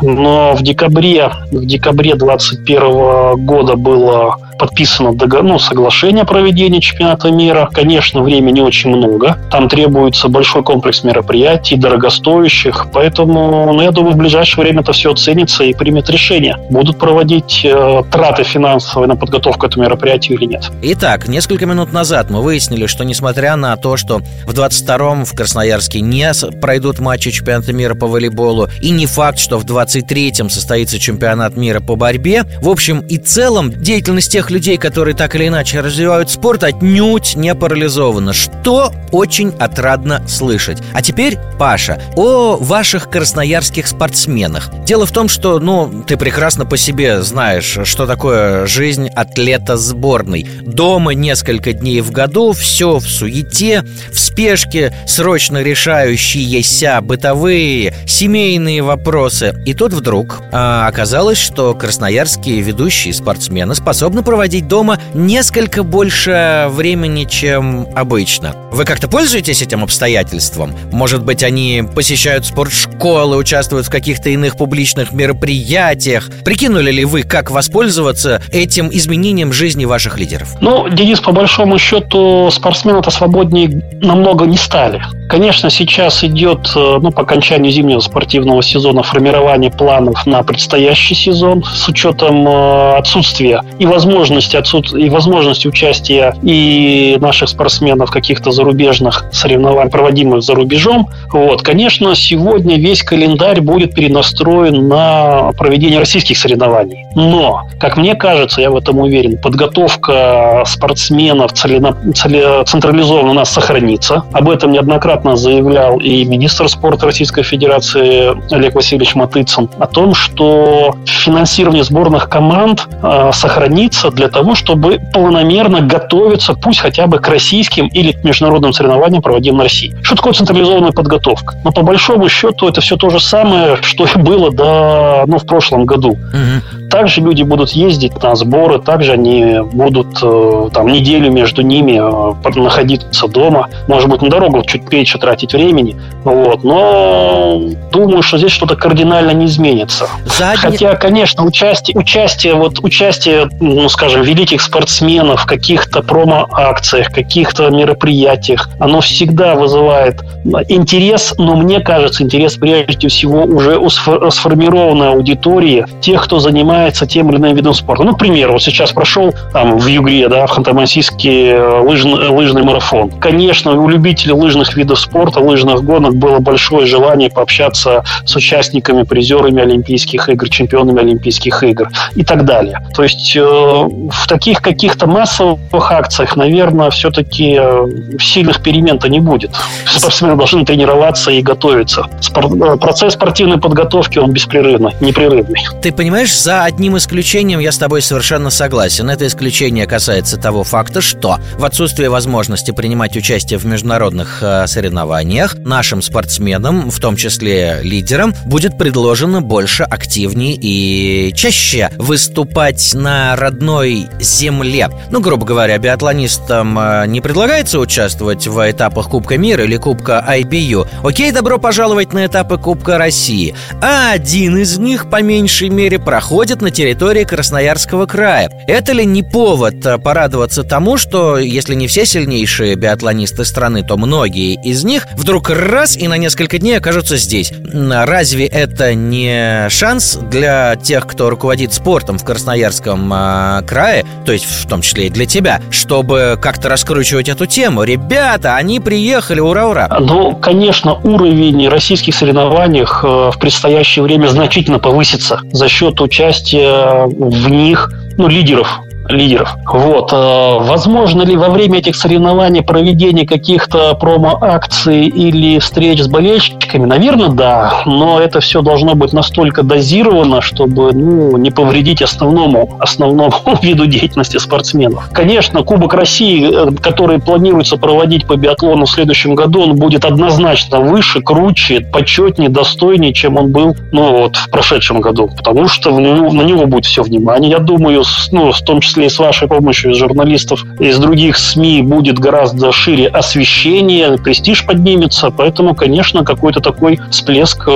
Но 0.02 0.56
в 0.56 0.62
декабре, 0.62 1.32
в 1.52 1.66
декабре 1.66 2.16
2021 2.16 3.46
года 3.46 3.76
было 3.76 4.38
подписано 4.60 5.14
ну, 5.42 5.58
соглашение 5.58 6.24
о 6.24 6.26
проведении 6.26 6.80
чемпионата 6.80 7.32
мира. 7.32 7.70
Конечно, 7.74 8.22
времени 8.22 8.60
очень 8.62 8.90
много. 8.96 9.38
Там 9.50 9.70
требуется 9.70 10.28
большой 10.28 10.64
комплекс 10.64 11.04
мероприятий, 11.04 11.76
дорогостоящих. 11.76 12.88
Поэтому, 12.94 13.74
ну, 13.74 13.82
я 13.82 13.92
думаю, 13.92 14.14
в 14.14 14.18
ближайшее 14.18 14.64
время 14.64 14.82
это 14.82 14.92
все 14.92 15.12
оценится 15.12 15.64
и 15.64 15.74
примет 15.74 16.10
решение. 16.10 16.58
Будут 16.70 16.98
проводить 17.00 17.62
э, 17.64 18.04
траты 18.12 18.44
финансовые 18.44 19.08
на 19.08 19.16
подготовку 19.16 19.66
этого 19.66 19.84
мероприятия 19.84 20.34
или 20.34 20.46
нет. 20.46 20.70
Итак, 20.82 21.28
несколько 21.28 21.66
минут 21.66 21.94
назад 21.94 22.30
мы 22.30 22.42
выяснили, 22.42 22.86
что 22.86 23.06
несмотря 23.06 23.56
на 23.56 23.76
то, 23.78 23.98
что 23.98 24.20
в 24.46 24.52
22-м 24.52 25.26
в 25.26 25.34
Красноярске 25.34 26.02
не 26.02 26.30
пройдут 26.62 27.00
матчи 27.00 27.32
чемпионата 27.32 27.72
мира 27.74 27.96
по 27.96 28.08
волейболу, 28.08 28.68
и 28.82 28.90
не 28.92 29.06
факт, 29.06 29.40
что 29.40 29.58
в 29.58 29.66
23-м 29.66 30.50
состоится 30.50 31.00
чемпионат 31.00 31.56
мира 31.56 31.80
по 31.80 31.96
борьбе, 31.96 32.44
в 32.62 32.70
общем 32.70 33.00
и 33.00 33.18
целом 33.18 33.72
деятельность 33.72 34.32
тех 34.32 34.49
людей, 34.52 34.78
которые 34.78 35.16
так 35.16 35.36
или 35.36 35.48
иначе 35.48 35.80
развивают 35.80 36.30
спорт, 36.30 36.64
отнюдь 36.64 37.36
не 37.36 37.56
парализовано, 37.56 38.34
что 38.34 38.92
очень 39.12 39.50
отрадно 39.60 40.22
слышать. 40.28 40.80
А 40.94 41.02
теперь, 41.02 41.38
Паша, 41.58 42.02
о 42.16 42.58
ваших 42.58 43.10
красноярских 43.10 43.88
спортсменах. 43.88 44.70
Дело 44.86 45.06
в 45.06 45.12
том, 45.12 45.30
что, 45.30 45.60
ну, 45.60 46.04
ты 46.08 46.18
прекрасно 46.18 46.66
по 46.66 46.78
себе 46.78 47.22
знаешь, 47.22 47.80
что 47.84 48.06
такое 48.06 48.66
жизнь 48.68 49.08
атлета 49.10 49.78
сборной. 49.78 50.48
Дома 50.62 51.14
несколько 51.14 51.74
дней 51.74 52.02
в 52.02 52.12
году, 52.12 52.52
все 52.54 52.98
в 52.98 53.08
суете, 53.08 53.84
в 54.12 54.20
спешке, 54.20 54.94
срочно 55.08 55.62
решающиеся 55.62 57.00
бытовые, 57.02 57.94
семейные 58.08 58.82
вопросы. 58.82 59.56
И 59.66 59.74
тут 59.74 59.94
вдруг 59.94 60.42
а, 60.52 60.88
оказалось, 60.88 61.38
что 61.38 61.74
красноярские 61.74 62.62
ведущие 62.62 63.14
спортсмены 63.14 63.76
способны 63.76 64.24
проводить 64.24 64.39
проводить 64.40 64.70
дома 64.70 64.98
несколько 65.14 65.84
больше 65.84 66.68
времени, 66.70 67.26
чем 67.26 67.90
обычно. 67.94 68.56
Вы 68.72 68.86
как-то 68.86 69.10
пользуетесь 69.10 69.62
этим 69.62 69.84
обстоятельством? 69.84 70.74
Может 70.94 71.26
быть, 71.26 71.44
они 71.44 71.84
посещают 71.94 72.46
спортшколы, 72.46 73.36
участвуют 73.36 73.88
в 73.88 73.90
каких-то 73.90 74.30
иных 74.30 74.56
публичных 74.56 75.12
мероприятиях? 75.12 76.30
Прикинули 76.46 76.90
ли 76.90 77.04
вы, 77.04 77.24
как 77.24 77.52
воспользоваться 77.52 78.42
этим 78.54 78.90
изменением 78.94 79.52
жизни 79.52 79.84
ваших 79.84 80.18
лидеров? 80.18 80.56
Ну, 80.62 80.88
Денис, 80.88 81.20
по 81.20 81.34
большому 81.34 81.78
счету, 81.78 82.50
спортсмены-то 82.50 83.12
свободнее 83.12 83.84
намного 84.02 84.46
не 84.46 84.56
стали. 84.56 85.02
Конечно, 85.30 85.70
сейчас 85.70 86.24
идет, 86.24 86.72
э, 86.76 86.98
ну, 87.02 87.12
по 87.12 87.22
окончанию 87.22 87.72
зимнего 87.72 88.00
спортивного 88.00 88.64
сезона 88.64 89.04
формирование 89.04 89.70
планов 89.70 90.26
на 90.26 90.42
предстоящий 90.42 91.14
сезон 91.14 91.64
с 91.64 91.88
учетом 91.88 92.48
э, 92.48 92.98
отсутствия 92.98 93.62
и 93.78 93.86
возможности, 93.86 94.29
отсут... 94.38 94.94
и 94.94 95.10
возможности 95.10 95.68
участия 95.68 96.34
и 96.44 97.18
наших 97.20 97.50
спортсменов 97.50 98.12
каких-то 98.12 98.52
зарубежных 98.52 99.26
соревнованиях, 99.32 99.92
проводимых 99.92 100.44
за 100.44 100.56
рубежом. 100.56 101.10
Вот. 101.32 101.62
Конечно, 101.62 102.16
сегодня 102.16 102.78
весь 102.78 103.04
календарь 103.04 103.62
будет 103.62 103.94
перенастроен 103.94 104.88
на 104.88 105.52
проведение 105.58 106.00
российских 106.00 106.38
соревнований. 106.38 107.06
Но, 107.16 107.68
как 107.80 107.98
мне 107.98 108.16
кажется, 108.16 108.62
я 108.62 108.70
в 108.72 108.76
этом 108.76 109.00
уверен, 109.00 109.38
подготовка 109.42 110.64
спортсменов 110.66 111.54
целено... 111.54 111.96
целе... 112.16 112.64
централизованно 112.66 113.32
у 113.32 113.34
нас 113.34 113.50
сохранится. 113.50 114.24
Об 114.34 114.50
этом 114.50 114.72
неоднократно 114.72 115.36
заявлял 115.36 116.00
и 116.00 116.24
министр 116.26 116.70
спорта 116.70 117.06
Российской 117.06 117.44
Федерации 117.44 118.54
Олег 118.54 118.76
Васильевич 118.76 119.16
Матыцын 119.16 119.70
о 119.80 119.88
том, 119.88 120.14
что 120.14 120.96
финансирование 121.06 121.84
сборных 121.84 122.30
команд 122.30 122.88
э, 123.02 123.32
сохранится 123.34 124.12
для 124.20 124.28
того, 124.28 124.54
чтобы 124.54 125.00
планомерно 125.14 125.80
готовиться, 125.80 126.54
пусть 126.54 126.82
хотя 126.82 127.08
бы 127.08 127.20
к 127.20 127.30
российским 127.30 127.88
или 127.88 128.12
к 128.12 128.26
международным 128.26 128.74
соревнованиям, 128.74 129.22
проводимым 129.22 129.62
в 129.62 129.64
России. 129.64 129.96
Что 130.04 130.16
такое 130.16 130.34
централизованная 130.34 130.92
подготовка? 130.92 131.56
Но 131.64 131.72
по 131.72 131.84
большому 131.84 132.28
счету 132.28 132.68
это 132.68 132.82
все 132.82 132.98
то 132.98 133.10
же 133.10 133.22
самое, 133.22 133.78
что 133.82 134.06
и 134.06 134.18
было 134.18 134.52
до, 134.52 135.24
ну, 135.26 135.38
в 135.38 135.46
прошлом 135.46 135.86
году. 135.86 136.10
Угу. 136.10 136.90
Также 136.90 137.22
люди 137.22 137.44
будут 137.44 137.70
ездить 137.70 138.22
на 138.22 138.36
сборы, 138.36 138.80
также 138.80 139.14
они 139.14 139.60
будут 139.62 140.18
э, 140.22 140.70
там 140.74 140.88
неделю 140.88 141.32
между 141.32 141.62
ними 141.62 141.94
э, 141.94 142.60
находиться 142.60 143.28
дома, 143.28 143.70
может 143.88 144.10
быть, 144.10 144.22
на 144.22 144.30
дорогу 144.30 144.64
чуть 144.66 144.92
меньше 144.92 145.20
тратить 145.20 145.54
времени. 145.54 145.96
Вот. 146.24 146.64
Но 146.64 147.62
думаю, 147.92 148.24
что 148.24 148.38
здесь 148.38 148.52
что-то 148.52 148.76
кардинально 148.76 149.32
не 149.32 149.46
изменится. 149.46 150.08
Задни... 150.26 150.58
Хотя, 150.58 150.96
конечно, 150.96 151.46
участие, 151.46 151.96
участие, 151.96 152.56
вот 152.56 152.80
участие, 152.82 153.48
ну, 153.62 153.88
скажем, 154.00 154.22
великих 154.22 154.62
спортсменов, 154.62 155.46
каких-то 155.46 156.02
промо-акциях, 156.02 157.12
каких-то 157.12 157.70
мероприятиях, 157.70 158.70
оно 158.80 159.02
всегда 159.02 159.56
вызывает 159.56 160.22
интерес, 160.70 161.34
но 161.38 161.58
мне 161.58 161.82
кажется, 161.82 162.24
интерес 162.24 162.56
прежде 162.56 163.10
всего 163.10 163.44
уже 163.44 163.78
у 163.78 163.90
сформированной 163.90 165.10
аудитории, 165.10 165.86
тех, 166.00 166.24
кто 166.24 166.40
занимается 166.40 167.06
тем 167.08 167.30
или 167.30 167.40
иным 167.40 167.58
видом 167.58 167.74
спорта. 167.74 168.04
Ну, 168.04 168.16
к 168.16 168.20
примеру, 168.20 168.54
вот 168.54 168.64
сейчас 168.64 168.94
прошел 168.94 169.34
там 169.52 169.78
в 169.78 169.86
Югре, 169.86 170.30
да, 170.30 170.48
в 170.48 170.58
Ханты-Мансийске 170.58 171.50
э, 171.52 171.82
лыжный, 171.82 172.30
лыжный 172.30 172.64
марафон. 172.64 173.10
Конечно, 173.10 173.74
у 173.74 173.90
любителей 173.90 174.32
лыжных 174.32 174.78
видов 174.78 174.98
спорта, 174.98 175.42
лыжных 175.42 175.84
гонок 175.84 176.16
было 176.16 176.40
большое 176.40 176.86
желание 176.86 177.30
пообщаться 177.30 178.06
с 178.24 178.34
участниками, 178.34 179.04
призерами 179.04 179.62
Олимпийских 179.62 180.30
игр, 180.30 180.48
чемпионами 180.48 181.02
Олимпийских 181.02 181.64
игр 181.64 181.90
и 182.16 182.24
так 182.24 182.46
далее. 182.46 182.80
То 182.96 183.04
есть 183.04 183.36
э, 183.36 183.89
в 184.12 184.28
таких 184.28 184.62
каких-то 184.62 185.08
массовых 185.08 185.92
акциях, 185.92 186.36
наверное, 186.36 186.90
все-таки 186.90 187.58
э, 187.60 187.88
сильных 188.20 188.62
перемен-то 188.62 189.10
не 189.10 189.20
будет. 189.20 189.52
Спортсмены 189.86 190.36
должны 190.36 190.66
тренироваться 190.66 191.32
и 191.32 191.42
готовиться. 191.42 192.08
Спор- 192.22 192.54
э, 192.54 192.78
процесс 192.78 193.14
спортивной 193.14 193.60
подготовки, 193.60 194.20
он 194.20 194.32
беспрерывный, 194.32 194.94
непрерывный. 195.02 195.66
Ты 195.82 195.92
понимаешь, 195.92 196.38
за 196.38 196.64
одним 196.64 196.98
исключением 196.98 197.60
я 197.60 197.72
с 197.72 197.78
тобой 197.78 198.02
совершенно 198.02 198.50
согласен. 198.50 199.10
Это 199.10 199.28
исключение 199.28 199.86
касается 199.88 200.38
того 200.38 200.64
факта, 200.64 201.02
что 201.02 201.38
в 201.58 201.66
отсутствие 201.66 202.10
возможности 202.10 202.72
принимать 202.72 203.16
участие 203.18 203.60
в 203.60 203.66
международных 203.66 204.40
э, 204.42 204.68
соревнованиях 204.68 205.56
нашим 205.60 206.02
спортсменам, 206.02 206.90
в 206.90 207.00
том 207.00 207.16
числе 207.16 207.80
лидерам, 207.82 208.34
будет 208.46 208.78
предложено 208.78 209.42
больше, 209.42 209.84
активнее 209.84 210.56
и 210.60 211.34
чаще 211.34 211.90
выступать 211.98 212.94
на 212.94 213.36
родной 213.36 213.79
земле. 214.20 214.90
Ну, 215.12 215.20
грубо 215.22 215.46
говоря, 215.46 215.78
биатлонистам 215.78 216.78
э, 216.80 217.08
не 217.08 217.22
предлагается 217.22 217.80
участвовать 217.80 218.48
в 218.48 218.70
этапах 218.70 219.10
Кубка 219.10 219.38
мира 219.38 219.64
или 219.64 219.78
Кубка 219.78 220.24
IBU. 220.28 220.88
Окей, 221.04 221.32
добро 221.32 221.58
пожаловать 221.58 222.14
на 222.14 222.26
этапы 222.26 222.58
Кубка 222.58 222.98
России. 222.98 223.56
А 223.82 224.12
один 224.12 224.58
из 224.58 224.78
них, 224.78 225.10
по 225.10 225.22
меньшей 225.22 225.70
мере, 225.70 226.00
проходит 226.00 226.62
на 226.62 226.72
территории 226.72 227.24
Красноярского 227.24 228.06
края. 228.06 228.50
Это 228.68 228.92
ли 228.94 229.06
не 229.06 229.24
повод 229.24 229.86
э, 229.86 229.98
порадоваться 229.98 230.64
тому, 230.64 230.98
что 230.98 231.38
если 231.38 231.76
не 231.76 231.88
все 231.88 232.06
сильнейшие 232.06 232.76
биатлонисты 232.76 233.46
страны, 233.46 233.84
то 233.84 233.98
многие 233.98 234.56
из 234.64 234.84
них 234.84 235.08
вдруг 235.14 235.50
раз 235.50 235.98
и 235.98 236.08
на 236.08 236.18
несколько 236.18 236.58
дней 236.58 236.78
окажутся 236.78 237.18
здесь? 237.18 237.52
Разве 237.74 238.46
это 238.46 238.94
не 238.94 239.68
шанс 239.70 240.18
для 240.30 240.76
тех, 240.76 241.08
кто 241.08 241.30
руководит 241.30 241.74
спортом 241.74 242.18
в 242.18 242.24
Красноярском 242.24 243.12
э, 243.14 243.62
крае, 243.70 244.04
то 244.26 244.32
есть 244.32 244.46
в 244.46 244.68
том 244.68 244.82
числе 244.82 245.08
и 245.08 245.10
для 245.12 245.28
тебя, 245.28 245.62
чтобы 245.70 246.40
как-то 246.42 246.70
раскручивать 246.70 247.30
эту 247.30 247.46
тему? 247.46 247.84
Ребята, 247.84 248.56
они 248.56 248.80
приехали, 248.80 249.40
ура-ура! 249.40 249.88
Ну, 250.00 250.36
конечно, 250.36 250.96
уровень 250.96 251.70
российских 251.70 252.16
соревнований 252.16 252.82
э, 252.82 252.86
в 253.32 253.38
предстоящее 253.40 254.02
время 254.02 254.28
значительно 254.28 254.80
повысится 254.80 255.42
за 255.52 255.70
счет 255.70 256.02
участия 256.02 257.06
в 257.06 257.50
них 257.50 257.92
ну, 258.18 258.28
лидеров 258.28 258.80
лидеров. 259.10 259.56
Вот. 259.66 260.14
Э, 260.14 260.60
возможно 260.60 261.24
ли 261.24 261.36
во 261.36 261.50
время 261.50 261.80
этих 261.80 261.96
соревнований 261.96 262.62
проведение 262.62 263.26
каких-то 263.26 263.96
промо-акций 263.96 265.08
или 265.08 265.60
встреч 265.60 266.02
с 266.02 266.08
болельщиками? 266.08 266.86
Наверное, 266.86 267.30
да. 267.30 267.82
Но 267.86 268.20
это 268.20 268.40
все 268.40 268.62
должно 268.62 268.96
быть 268.96 269.14
настолько 269.14 269.64
дозировано, 269.64 270.42
чтобы 270.42 270.94
ну, 270.94 271.38
не 271.38 271.52
повредить 271.52 272.02
основному, 272.02 272.78
основному 272.80 273.34
виду 273.62 273.86
деятельности 273.86 274.38
спортсменов. 274.38 275.10
Конечно, 275.12 275.64
Кубок 275.64 275.94
России, 275.94 276.50
э, 276.52 276.72
который 276.82 277.20
планируется 277.20 277.78
проводить 277.78 278.28
по 278.28 278.36
биатлону 278.36 278.86
в 278.86 278.92
следующем 278.92 279.36
году, 279.36 279.62
он 279.62 279.76
будет 279.76 280.06
однозначно 280.06 280.80
выше, 280.80 281.22
круче, 281.22 281.82
почетнее, 281.82 282.50
достойнее, 282.50 283.14
чем 283.14 283.38
он 283.38 283.52
был 283.52 283.76
ну, 283.92 284.20
вот, 284.20 284.36
в 284.36 284.50
прошедшем 284.50 285.02
году. 285.02 285.30
Потому 285.36 285.68
что 285.68 285.92
него, 286.00 286.32
на 286.32 286.42
него 286.42 286.66
будет 286.66 286.86
все 286.86 287.02
внимание. 287.02 287.52
Я 287.52 287.60
думаю, 287.60 288.04
с, 288.04 288.32
ну, 288.32 288.52
в 288.52 288.62
том 288.62 288.82
числе 288.82 288.99
и 289.06 289.10
с 289.10 289.20
вашей 289.20 289.48
помощью, 289.48 289.92
из 289.92 289.98
журналистов 289.98 290.64
из 290.80 290.98
других 290.98 291.38
СМИ 291.38 291.82
будет 291.82 292.20
гораздо 292.20 292.72
шире 292.72 293.08
освещение, 293.08 294.18
престиж 294.18 294.66
поднимется, 294.66 295.30
поэтому, 295.30 295.76
конечно, 295.76 296.24
какой-то 296.24 296.60
такой 296.60 297.00
всплеск 297.12 297.64
э, 297.68 297.72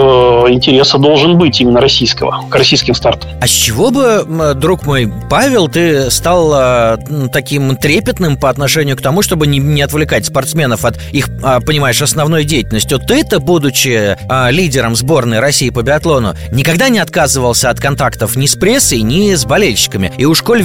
интереса 0.50 0.98
должен 0.98 1.38
быть 1.38 1.60
именно 1.62 1.82
российского, 1.82 2.44
к 2.50 2.56
российским 2.56 2.96
стартам. 2.96 3.30
А 3.42 3.48
с 3.48 3.52
чего 3.52 3.92
бы, 3.92 4.54
друг 4.56 4.86
мой 4.86 5.12
Павел, 5.30 5.68
ты 5.68 6.10
стал 6.12 6.52
э, 6.56 6.98
таким 7.32 7.76
трепетным 7.76 8.38
по 8.38 8.50
отношению 8.50 8.98
к 8.98 9.02
тому, 9.02 9.22
чтобы 9.22 9.48
не, 9.48 9.60
не 9.60 9.82
отвлекать 9.82 10.26
спортсменов 10.26 10.86
от 10.86 10.98
их, 11.12 11.28
э, 11.30 11.60
понимаешь, 11.66 12.02
основной 12.02 12.44
деятельности? 12.44 12.98
Ты-то, 12.98 13.40
будучи 13.40 14.18
лидером 14.52 14.96
сборной 14.96 15.40
России 15.40 15.70
по 15.70 15.82
биатлону, 15.82 16.36
никогда 16.52 16.90
не 16.90 17.00
отказывался 17.00 17.70
от 17.70 17.80
контактов 17.80 18.36
ни 18.36 18.46
с 18.46 18.56
прессой, 18.56 19.02
ни 19.02 19.34
с 19.34 19.46
болельщиками. 19.46 20.12
И 20.18 20.26
уж 20.26 20.42
коль 20.42 20.62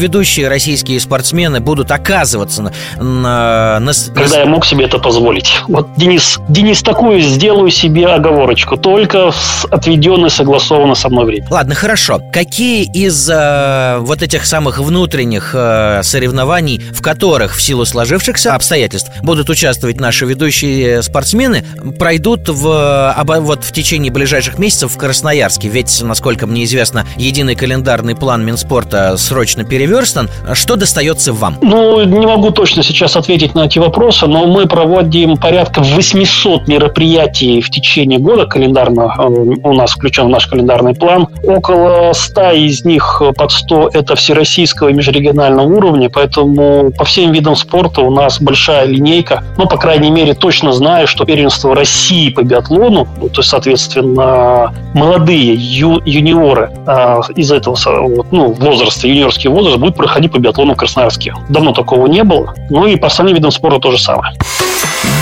российские 0.49 1.01
спортсмены 1.01 1.61
будут 1.61 1.91
оказываться 1.91 2.63
на... 2.63 2.73
на, 2.97 3.79
на 3.81 3.93
Когда 4.15 4.41
я 4.41 4.47
мог 4.47 4.65
себе 4.65 4.85
это 4.85 4.99
позволить. 4.99 5.61
Вот, 5.69 5.89
Денис, 5.97 6.39
Денис, 6.49 6.83
такую 6.83 7.21
сделаю 7.21 7.71
себе 7.71 8.07
оговорочку. 8.07 8.77
Только 8.77 9.33
с 9.33 9.65
отведенной, 9.71 10.31
согласованно 10.31 10.95
со 10.95 11.09
мной 11.09 11.27
время. 11.27 11.47
Ладно, 11.51 11.75
хорошо. 11.75 12.21
Какие 12.33 12.91
из 12.93 13.29
э, 13.31 13.99
вот 14.01 14.23
этих 14.23 14.47
самых 14.47 14.79
внутренних 14.79 15.51
э, 15.55 16.01
соревнований, 16.03 16.79
в 16.79 17.03
которых 17.03 17.57
в 17.57 17.63
силу 17.63 17.85
сложившихся 17.85 18.55
обстоятельств 18.55 19.11
будут 19.23 19.51
участвовать 19.51 20.01
наши 20.01 20.25
ведущие 20.25 21.03
спортсмены, 21.03 21.65
пройдут 21.99 22.49
в, 22.49 23.13
обо, 23.13 23.41
вот 23.41 23.65
в 23.65 23.73
течение 23.73 24.13
ближайших 24.13 24.59
месяцев 24.59 24.93
в 24.93 24.99
Красноярске? 24.99 25.69
Ведь, 25.69 26.03
насколько 26.03 26.47
мне 26.47 26.65
известно, 26.65 27.07
единый 27.17 27.55
календарный 27.55 28.17
план 28.17 28.45
Минспорта 28.45 29.17
срочно 29.17 29.65
переверстан. 29.65 30.29
Что 30.55 30.77
достается 30.77 31.33
вам? 31.33 31.57
Ну, 31.63 32.03
не 32.05 32.27
могу 32.27 32.51
точно 32.51 32.83
сейчас 32.83 33.17
ответить 33.17 33.55
на 33.55 33.67
эти 33.67 33.79
вопросы, 33.79 34.27
но 34.27 34.47
мы 34.47 34.67
проводим 34.67 35.37
порядка 35.37 35.83
800 35.83 36.69
мероприятий 36.69 37.61
в 37.61 37.71
течение 37.71 38.19
года 38.19 38.47
календарно. 38.47 39.15
Э, 39.19 39.23
у 39.23 39.73
нас 39.73 39.93
включен 39.93 40.31
наш 40.31 40.47
календарный 40.47 40.95
план. 40.95 41.29
Около 41.43 42.13
100 42.13 42.51
из 42.53 42.85
них 42.85 43.23
под 43.37 43.53
100 43.53 43.91
это 43.93 44.17
всероссийского 44.17 44.89
и 44.89 44.93
межрегионального 44.93 45.67
уровня, 45.67 46.11
поэтому 46.11 46.93
по 46.97 47.05
всем 47.05 47.33
видам 47.33 47.57
спорта 47.57 48.01
у 48.03 48.11
нас 48.11 48.41
большая 48.41 48.87
линейка. 48.87 49.45
Ну, 49.57 49.67
по 49.67 49.77
крайней 49.77 50.11
мере, 50.11 50.35
точно 50.35 50.73
знаю, 50.73 51.07
что 51.07 51.25
первенство 51.25 51.75
России 51.75 52.31
по 52.31 52.43
биатлону, 52.43 53.07
ну, 53.21 53.29
то 53.29 53.41
есть, 53.41 53.51
соответственно, 53.51 54.75
молодые 54.95 55.55
ю, 55.55 56.01
юниоры 56.05 56.71
э, 56.87 57.21
из 57.37 57.53
этого 57.53 57.77
вот, 57.87 58.33
ну, 58.33 58.53
возраста, 58.53 59.07
юниорский 59.07 59.51
возраст, 59.51 59.79
будет 59.79 59.97
проходить 59.97 60.28
по 60.29 60.39
биатлону 60.39 60.75
в 60.75 60.77
Красноярске. 60.77 61.35
Давно 61.49 61.73
такого 61.73 62.07
не 62.07 62.25
было. 62.25 62.55
Ну 62.71 62.87
и 62.87 62.97
по 62.97 63.07
остальным 63.09 63.35
видам 63.35 63.51
спорта 63.51 63.79
то 63.79 63.91
же 63.91 63.99
самое. 63.99 64.33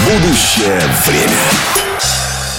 Будущее 0.07 0.81
время. 1.07 1.86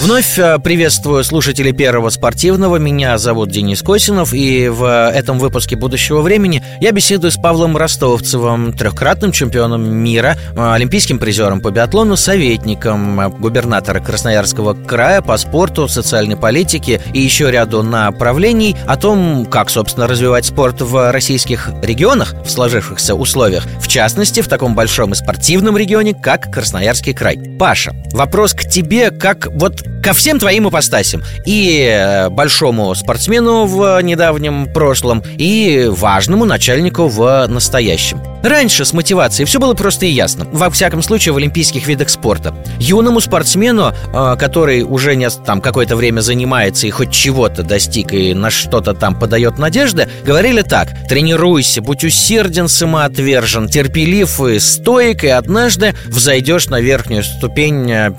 Вновь 0.00 0.38
э, 0.38 0.60
приветствую 0.60 1.24
слушателей 1.24 1.72
Первого 1.72 2.10
спортивного. 2.10 2.76
Меня 2.76 3.18
зовут 3.18 3.50
Денис 3.50 3.82
Косинов, 3.82 4.32
и 4.32 4.68
в 4.68 5.10
этом 5.10 5.40
выпуске 5.40 5.74
«Будущего 5.74 6.20
времени» 6.20 6.62
я 6.80 6.92
беседую 6.92 7.32
с 7.32 7.36
Павлом 7.36 7.76
Ростовцевым, 7.76 8.72
трехкратным 8.72 9.32
чемпионом 9.32 9.84
мира, 9.90 10.36
э, 10.54 10.72
олимпийским 10.72 11.18
призером 11.18 11.60
по 11.60 11.72
биатлону, 11.72 12.16
советником 12.16 13.20
э, 13.20 13.28
губернатора 13.28 13.98
Красноярского 13.98 14.74
края 14.74 15.20
по 15.20 15.36
спорту, 15.36 15.88
социальной 15.88 16.36
политике 16.36 17.00
и 17.12 17.18
еще 17.18 17.50
ряду 17.50 17.82
направлений 17.82 18.76
о 18.86 18.96
том, 18.96 19.46
как, 19.46 19.68
собственно, 19.68 20.06
развивать 20.06 20.46
спорт 20.46 20.80
в 20.80 21.10
российских 21.10 21.70
регионах 21.82 22.36
в 22.44 22.50
сложившихся 22.50 23.16
условиях, 23.16 23.66
в 23.80 23.88
частности, 23.88 24.42
в 24.42 24.48
таком 24.48 24.76
большом 24.76 25.10
и 25.10 25.16
спортивном 25.16 25.76
регионе, 25.76 26.14
как 26.14 26.52
Красноярский 26.52 27.14
край. 27.14 27.36
Паша, 27.58 27.96
вопрос 28.12 28.54
к 28.54 28.60
тебе, 28.60 29.10
как 29.10 29.48
вот 29.54 29.87
ко 30.02 30.12
всем 30.12 30.38
твоим 30.38 30.68
ипостасям. 30.68 31.22
И 31.44 31.86
э, 31.86 32.28
большому 32.28 32.94
спортсмену 32.94 33.66
в 33.66 34.00
недавнем 34.02 34.72
прошлом, 34.72 35.22
и 35.36 35.86
важному 35.90 36.44
начальнику 36.44 37.08
в 37.08 37.46
настоящем. 37.48 38.22
Раньше 38.42 38.84
с 38.84 38.92
мотивацией 38.92 39.46
все 39.46 39.58
было 39.58 39.74
просто 39.74 40.06
и 40.06 40.10
ясно. 40.10 40.46
Во 40.52 40.70
всяком 40.70 41.02
случае, 41.02 41.32
в 41.32 41.36
олимпийских 41.36 41.86
видах 41.86 42.08
спорта. 42.08 42.54
Юному 42.78 43.20
спортсмену, 43.20 43.92
э, 43.92 44.36
который 44.38 44.82
уже 44.82 45.16
не, 45.16 45.28
там 45.28 45.60
какое-то 45.60 45.96
время 45.96 46.20
занимается 46.20 46.86
и 46.86 46.90
хоть 46.90 47.10
чего-то 47.10 47.62
достиг 47.62 48.12
и 48.12 48.34
на 48.34 48.50
что-то 48.50 48.94
там 48.94 49.18
подает 49.18 49.58
надежды, 49.58 50.08
говорили 50.24 50.62
так. 50.62 50.88
Тренируйся, 51.08 51.82
будь 51.82 52.04
усерден, 52.04 52.68
самоотвержен, 52.68 53.68
терпелив 53.68 54.40
и 54.40 54.58
стоек, 54.58 55.24
и 55.24 55.28
однажды 55.28 55.94
взойдешь 56.06 56.68
на 56.68 56.80
верхнюю 56.80 57.24
ступень 57.24 57.90
э, 57.90 58.10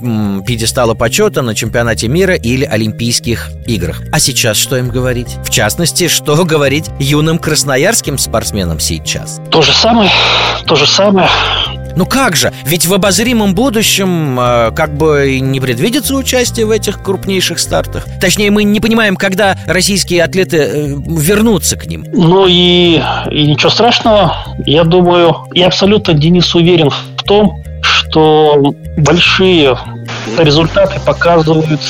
пьедестала 0.45 0.93
почета 0.93 1.41
на 1.41 1.55
чемпионате 1.59 2.07
мира 2.07 2.35
или 2.35 2.65
Олимпийских 2.65 3.49
играх. 3.67 4.01
А 4.11 4.19
сейчас 4.19 4.57
что 4.57 4.77
им 4.77 4.89
говорить? 4.89 5.37
В 5.43 5.49
частности, 5.49 6.07
что 6.07 6.35
говорить 6.45 6.85
юным 6.99 7.37
красноярским 7.37 8.17
спортсменам 8.17 8.79
сейчас? 8.79 9.41
То 9.51 9.61
же 9.61 9.73
самое, 9.73 10.09
то 10.65 10.75
же 10.75 10.87
самое. 10.87 11.29
Ну 11.95 12.05
как 12.05 12.35
же? 12.35 12.53
Ведь 12.65 12.85
в 12.85 12.93
обозримом 12.93 13.53
будущем 13.53 14.39
э, 14.39 14.71
как 14.71 14.95
бы 14.95 15.39
не 15.41 15.59
предвидится 15.59 16.15
участие 16.15 16.65
в 16.65 16.71
этих 16.71 17.03
крупнейших 17.03 17.59
стартах. 17.59 18.05
Точнее, 18.21 18.51
мы 18.51 18.63
не 18.63 18.79
понимаем, 18.79 19.17
когда 19.17 19.57
российские 19.67 20.23
атлеты 20.23 20.57
э, 20.57 20.87
вернутся 21.07 21.75
к 21.75 21.87
ним. 21.87 22.05
Ну 22.13 22.45
и, 22.47 23.01
и 23.31 23.47
ничего 23.47 23.69
страшного. 23.69 24.33
Я 24.65 24.85
думаю, 24.85 25.35
я 25.53 25.67
абсолютно, 25.67 26.13
Денис, 26.13 26.55
уверен 26.55 26.89
в 26.89 27.23
том, 27.23 27.61
что 27.81 28.73
большие 28.97 29.77
результаты 30.37 30.99
показывают 31.05 31.81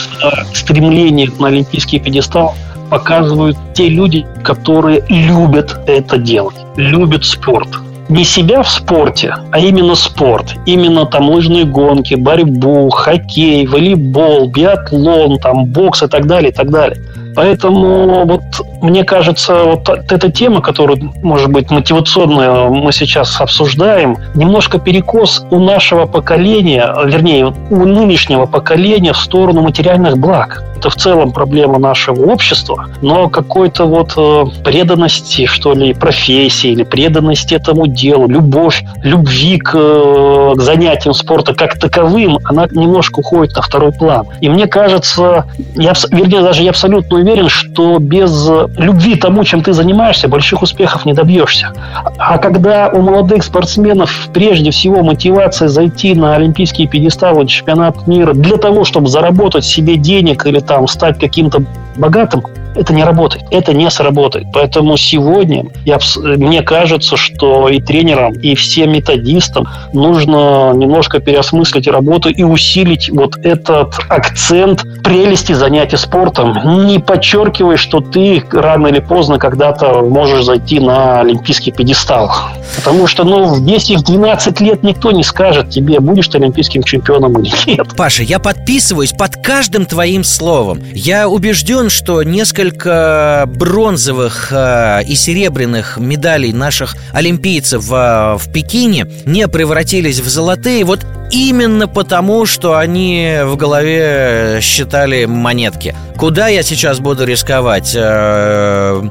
стремление 0.53 1.29
на 1.39 1.48
олимпийский 1.48 2.00
пьедестал 2.00 2.55
показывают 2.89 3.55
те 3.75 3.88
люди, 3.88 4.25
которые 4.43 5.03
любят 5.10 5.79
это 5.86 6.17
делать, 6.17 6.55
любят 6.75 7.24
спорт 7.24 7.69
не 8.10 8.24
себя 8.24 8.63
в 8.63 8.69
спорте, 8.69 9.36
а 9.51 9.60
именно 9.60 9.96
спорт. 9.96 10.55
Именно 10.65 11.05
там 11.05 11.29
лыжные 11.29 11.65
гонки, 11.65 12.15
борьбу, 12.15 12.89
хоккей, 12.89 13.67
волейбол, 13.67 14.50
биатлон, 14.50 15.38
там 15.38 15.65
бокс 15.65 16.01
и 16.01 16.08
так 16.08 16.25
далее, 16.25 16.51
и 16.51 16.53
так 16.53 16.72
далее. 16.72 17.00
Поэтому 17.36 18.25
вот 18.25 18.41
мне 18.81 19.03
кажется, 19.03 19.63
вот 19.63 19.89
эта 19.89 20.31
тема, 20.31 20.62
которую, 20.62 21.12
может 21.21 21.50
быть, 21.50 21.69
мотивационную 21.71 22.74
мы 22.74 22.91
сейчас 22.91 23.39
обсуждаем, 23.41 24.17
немножко 24.36 24.79
перекос 24.79 25.45
у 25.51 25.59
нашего 25.59 26.05
поколения, 26.05 26.93
вернее, 27.05 27.53
у 27.69 27.86
нынешнего 27.86 28.45
поколения 28.45 29.13
в 29.13 29.17
сторону 29.17 29.62
материальных 29.62 30.17
благ 30.17 30.63
это 30.79 30.89
в 30.89 30.95
целом 30.95 31.31
проблема 31.33 31.77
нашего 31.77 32.31
общества, 32.31 32.88
но 33.01 33.27
какой-то 33.29 33.86
вот 33.86 34.13
э, 34.15 34.45
преданности, 34.63 35.45
что 35.45 35.74
ли, 35.74 35.93
профессии 35.93 36.71
или 36.71 36.83
преданности 36.83 37.53
этому 37.53 37.88
делу, 37.88 38.27
любовь, 38.29 38.83
любви 39.03 39.57
к, 39.57 39.75
э, 39.75 40.53
к 40.55 40.62
занятиям 40.62 41.13
спорта 41.13 41.53
как 41.53 41.77
таковым, 41.77 42.39
она 42.45 42.67
немножко 42.71 43.19
уходит 43.19 43.55
на 43.57 43.62
второй 43.62 43.91
план. 43.91 44.27
И 44.39 44.48
мне 44.48 44.67
кажется, 44.67 45.45
я, 45.75 45.93
вернее, 46.12 46.41
даже 46.41 46.63
я 46.63 46.69
абсолютно 46.69 47.17
уверен, 47.17 47.50
что 47.50 48.00
без 48.00 48.50
любви 48.78 49.16
тому, 49.16 49.44
чем 49.44 49.62
ты 49.62 49.74
занимаешься, 49.74 50.28
больших 50.28 50.62
успехов 50.62 51.06
не 51.06 51.14
добьешься. 51.14 51.72
А 52.18 52.38
когда 52.38 52.90
у 52.90 53.02
молодых 53.02 53.44
спортсменов 53.44 54.30
прежде 54.34 54.72
всего 54.72 55.04
мотивация 55.04 55.68
зайти 55.68 56.14
на 56.16 56.36
олимпийские 56.36 56.88
пьедесталы, 56.88 57.46
чемпионат 57.46 58.08
мира 58.08 58.34
для 58.34 58.58
того, 58.58 58.86
чтобы 58.86 59.08
заработать 59.08 59.66
себе 59.66 59.96
денег 59.96 60.46
или 60.46 60.60
там 60.60 60.88
стать 60.88 61.20
каким-то 61.20 61.64
богатым, 61.98 62.44
это 62.79 62.93
не 62.93 63.03
работает. 63.03 63.43
Это 63.51 63.74
не 63.74 63.89
сработает. 63.89 64.48
Поэтому 64.53 64.95
сегодня 64.98 65.65
я, 65.86 66.00
мне 66.15 66.62
кажется, 66.62 67.17
что 67.17 67.67
и 67.67 67.81
тренерам, 67.81 68.33
и 68.33 68.55
всем 68.55 68.91
методистам 68.93 69.67
нужно 69.93 70.71
немножко 70.74 71.19
переосмыслить 71.19 71.88
работу 71.88 72.29
и 72.29 72.43
усилить 72.43 73.09
вот 73.09 73.36
этот 73.43 73.95
акцент 74.07 74.86
прелести 75.03 75.53
занятий 75.53 75.98
спортом. 75.98 76.88
Не 76.88 77.00
подчеркивай, 77.00 77.77
что 77.77 78.00
ты 78.00 78.43
рано 78.51 78.88
или 78.88 79.00
поздно 79.00 79.38
когда-то 79.38 80.01
можешь 80.01 80.45
зайти 80.45 80.79
на 80.79 81.19
олимпийский 81.19 81.71
пьедестал. 81.71 82.31
Потому 82.77 83.07
что, 83.07 83.24
ну, 83.25 83.45
в 83.45 83.65
10-12 83.65 84.63
лет 84.63 84.83
никто 84.83 85.12
не 85.12 85.24
скажет 85.24 85.69
тебе, 85.69 86.00
будешь 86.00 86.27
ты 86.27 86.38
олимпийским 86.38 86.83
чемпионом 86.83 87.41
или 87.41 87.51
нет. 87.65 87.88
Паша, 87.98 88.24
я 88.24 88.39
подписываюсь 88.39 89.12
под 89.12 89.36
каждым 89.36 89.86
твоим 89.86 90.24
словом. 90.24 90.79
Я 90.93 91.27
убежден, 91.27 91.89
что 91.89 92.24
несколько 92.24 92.69
несколько 92.70 93.46
бронзовых 93.48 94.50
э, 94.52 95.04
и 95.08 95.16
серебряных 95.16 95.98
медалей 95.98 96.54
наших 96.54 96.96
олимпийцев 97.14 97.92
э, 97.92 98.38
в 98.38 98.52
Пекине 98.54 99.08
не 99.26 99.48
превратились 99.48 100.20
в 100.20 100.30
золотые. 100.30 100.84
Вот 100.84 101.06
именно 101.31 101.88
потому, 101.88 102.45
что 102.45 102.77
они 102.77 103.39
в 103.43 103.55
голове 103.55 104.59
считали 104.62 105.25
монетки. 105.25 105.95
Куда 106.17 106.50
я 106.50 106.63
сейчас 106.63 107.00
буду 107.00 107.25
рисковать? 107.25 107.93
Э, 107.95 109.01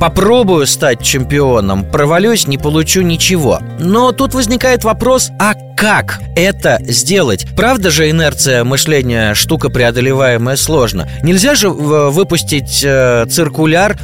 попробую 0.00 0.66
стать 0.66 1.02
чемпионом, 1.02 1.84
провалюсь, 1.84 2.46
не 2.46 2.56
получу 2.56 3.02
ничего. 3.02 3.60
Но 3.78 4.12
тут 4.12 4.32
возникает 4.32 4.82
вопрос, 4.84 5.30
а 5.38 5.54
как 5.76 6.20
это 6.36 6.78
сделать? 6.80 7.46
Правда 7.56 7.90
же 7.90 8.08
инерция 8.08 8.64
мышления 8.64 9.34
штука 9.34 9.68
преодолеваемая 9.68 10.56
сложно? 10.56 11.08
Нельзя 11.22 11.54
же 11.54 11.68
выпустить 11.68 12.82
э, 12.82 13.26
циркуляр, 13.28 13.98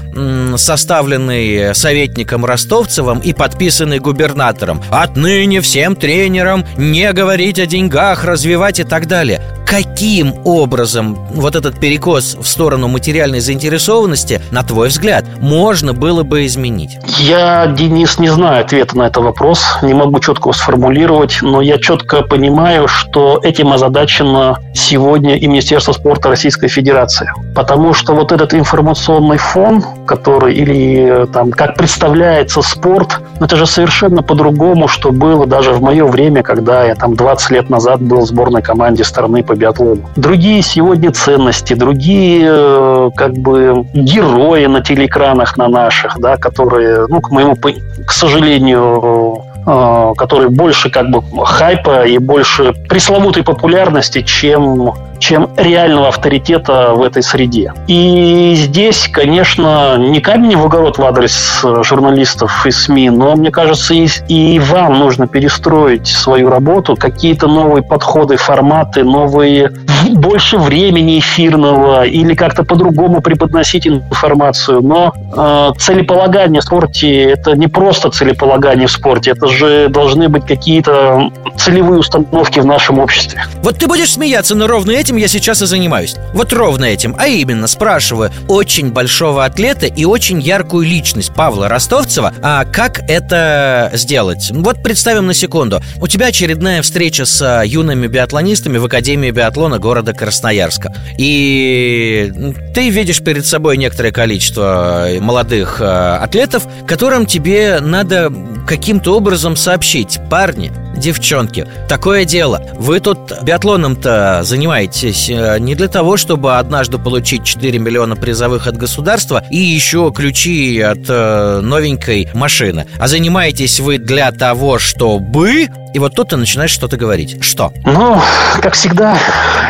составленный 0.56 1.74
советником 1.74 2.44
Ростовцевым 2.44 3.20
и 3.20 3.32
подписанный 3.32 4.00
губернатором. 4.00 4.82
Отныне 4.90 5.60
всем 5.60 5.96
тренерам 5.96 6.66
не 6.76 7.10
говорить 7.12 7.58
о 7.60 7.66
деньгах, 7.66 8.24
развивать 8.24 8.80
и 8.80 8.84
так 8.84 9.06
далее. 9.06 9.40
Каким 9.70 10.34
образом 10.44 11.16
вот 11.32 11.54
этот 11.54 11.78
перекос 11.78 12.34
в 12.34 12.44
сторону 12.44 12.88
материальной 12.88 13.38
заинтересованности, 13.38 14.42
на 14.50 14.64
твой 14.64 14.88
взгляд, 14.88 15.24
можно 15.38 15.92
было 15.92 16.24
бы 16.24 16.44
изменить? 16.46 16.98
Я, 17.18 17.68
Денис, 17.68 18.18
не 18.18 18.30
знаю 18.30 18.62
ответа 18.64 18.98
на 18.98 19.04
этот 19.04 19.22
вопрос, 19.22 19.78
не 19.82 19.94
могу 19.94 20.18
четко 20.18 20.48
его 20.48 20.54
сформулировать, 20.54 21.38
но 21.42 21.60
я 21.60 21.78
четко 21.78 22.22
понимаю, 22.22 22.88
что 22.88 23.38
этим 23.44 23.72
озадачено 23.72 24.58
сегодня 24.74 25.36
и 25.36 25.46
Министерство 25.46 25.92
спорта 25.92 26.30
Российской 26.30 26.66
Федерации. 26.66 27.30
Потому 27.54 27.94
что 27.94 28.14
вот 28.14 28.32
этот 28.32 28.52
информационный 28.54 29.38
фон, 29.38 29.84
который 30.04 30.52
или 30.52 31.28
там 31.32 31.52
как 31.52 31.76
представляется 31.76 32.60
спорт, 32.62 33.20
это 33.38 33.54
же 33.54 33.66
совершенно 33.66 34.24
по-другому, 34.24 34.88
что 34.88 35.12
было 35.12 35.46
даже 35.46 35.70
в 35.70 35.80
мое 35.80 36.04
время, 36.06 36.42
когда 36.42 36.84
я 36.84 36.96
там 36.96 37.14
20 37.14 37.50
лет 37.52 37.70
назад 37.70 38.02
был 38.02 38.22
в 38.22 38.26
сборной 38.26 38.62
команде 38.62 39.04
страны 39.04 39.44
по 39.44 39.59
биатлону. 39.60 40.10
Другие 40.16 40.62
сегодня 40.62 41.12
ценности, 41.12 41.74
другие 41.74 42.48
э, 42.50 43.10
как 43.14 43.34
бы 43.34 43.86
герои 43.92 44.66
на 44.66 44.80
телеэкранах 44.80 45.56
на 45.56 45.68
наших, 45.68 46.18
да, 46.18 46.36
которые, 46.36 47.06
ну, 47.08 47.20
к 47.20 47.30
моему, 47.30 47.56
к 47.56 48.10
сожалению, 48.10 49.44
э, 49.66 50.12
которые 50.16 50.48
больше 50.50 50.90
как 50.90 51.10
бы 51.10 51.22
хайпа 51.44 52.06
и 52.06 52.18
больше 52.18 52.72
пресловутой 52.88 53.42
популярности, 53.42 54.22
чем 54.22 54.92
чем 55.20 55.50
реального 55.56 56.08
авторитета 56.08 56.94
в 56.94 57.02
этой 57.02 57.22
среде. 57.22 57.72
И 57.86 58.54
здесь, 58.56 59.08
конечно, 59.12 59.96
не 59.98 60.20
камень 60.20 60.56
в 60.56 60.64
огород 60.64 60.98
в 60.98 61.04
адрес 61.04 61.60
э, 61.62 61.82
журналистов 61.84 62.66
и 62.66 62.70
СМИ, 62.70 63.10
но, 63.10 63.36
мне 63.36 63.50
кажется, 63.50 63.94
и, 63.94 64.08
и 64.28 64.58
вам 64.58 64.98
нужно 64.98 65.28
перестроить 65.28 66.08
свою 66.08 66.48
работу, 66.48 66.96
какие-то 66.96 67.46
новые 67.46 67.82
подходы, 67.82 68.38
форматы, 68.38 69.04
новые 69.04 69.70
больше 70.14 70.58
времени 70.58 71.18
эфирного 71.18 72.04
или 72.04 72.34
как-то 72.34 72.64
по-другому 72.64 73.20
преподносить 73.20 73.86
информацию. 73.86 74.80
Но 74.82 75.12
э, 75.14 75.78
целеполагание 75.78 76.60
в 76.60 76.64
спорте– 76.64 77.22
это 77.30 77.56
не 77.56 77.66
просто 77.66 78.10
целеполагание 78.10 78.86
в 78.86 78.92
спорте, 78.92 79.32
это 79.32 79.46
же 79.48 79.88
должны 79.88 80.28
быть 80.28 80.46
какие-то 80.46 81.30
целевые 81.56 82.00
установки 82.00 82.60
в 82.60 82.66
нашем 82.66 82.98
обществе. 82.98 83.44
Вот 83.62 83.78
ты 83.78 83.86
будешь 83.86 84.12
смеяться, 84.12 84.54
но 84.54 84.66
ровно 84.66 84.90
этим 84.92 85.16
я 85.16 85.28
сейчас 85.28 85.62
и 85.62 85.66
занимаюсь. 85.66 86.16
Вот 86.34 86.52
ровно 86.52 86.84
этим. 86.84 87.14
А 87.18 87.26
именно, 87.26 87.66
спрашиваю 87.66 88.30
очень 88.48 88.92
большого 88.92 89.44
атлета 89.44 89.86
и 89.86 90.04
очень 90.04 90.40
яркую 90.40 90.86
личность 90.86 91.34
Павла 91.34 91.68
Ростовцева, 91.68 92.32
а 92.42 92.64
как 92.64 93.00
это 93.08 93.90
сделать? 93.94 94.50
Вот 94.52 94.82
представим 94.82 95.26
на 95.26 95.34
секунду. 95.34 95.80
У 96.00 96.06
тебя 96.06 96.26
очередная 96.26 96.82
встреча 96.82 97.24
с 97.24 97.42
а, 97.42 97.62
юными 97.62 98.06
биатлонистами 98.06 98.78
в 98.78 98.84
Академии 98.84 99.30
биатлона 99.30 99.78
города 99.78 99.89
Красноярска. 100.14 100.94
И 101.18 102.32
ты 102.74 102.90
видишь 102.90 103.20
перед 103.20 103.46
собой 103.46 103.76
некоторое 103.76 104.12
количество 104.12 105.08
э, 105.08 105.20
молодых 105.20 105.80
э, 105.80 105.84
атлетов, 105.84 106.66
которым 106.86 107.26
тебе 107.26 107.78
надо 107.80 108.32
каким-то 108.66 109.16
образом 109.16 109.56
сообщить, 109.56 110.18
парни, 110.30 110.72
девчонки, 110.96 111.66
такое 111.88 112.24
дело. 112.24 112.62
Вы 112.74 113.00
тут 113.00 113.42
биатлоном-то 113.42 114.40
занимаетесь 114.42 115.28
э, 115.28 115.58
не 115.58 115.74
для 115.74 115.88
того, 115.88 116.16
чтобы 116.16 116.58
однажды 116.58 116.98
получить 116.98 117.44
4 117.44 117.78
миллиона 117.78 118.16
призовых 118.16 118.66
от 118.66 118.76
государства 118.76 119.42
и 119.50 119.56
еще 119.56 120.12
ключи 120.14 120.80
от 120.80 121.08
новенькой 121.08 122.28
машины, 122.34 122.86
а 122.98 123.08
занимаетесь 123.08 123.80
вы 123.80 123.98
для 123.98 124.30
того, 124.32 124.78
чтобы 124.78 125.68
и 125.92 125.98
вот 125.98 126.14
тут 126.14 126.28
ты 126.28 126.36
начинаешь 126.36 126.70
что-то 126.70 126.96
говорить. 126.96 127.42
Что? 127.42 127.72
Ну, 127.84 128.20
как 128.62 128.74
всегда, 128.74 129.18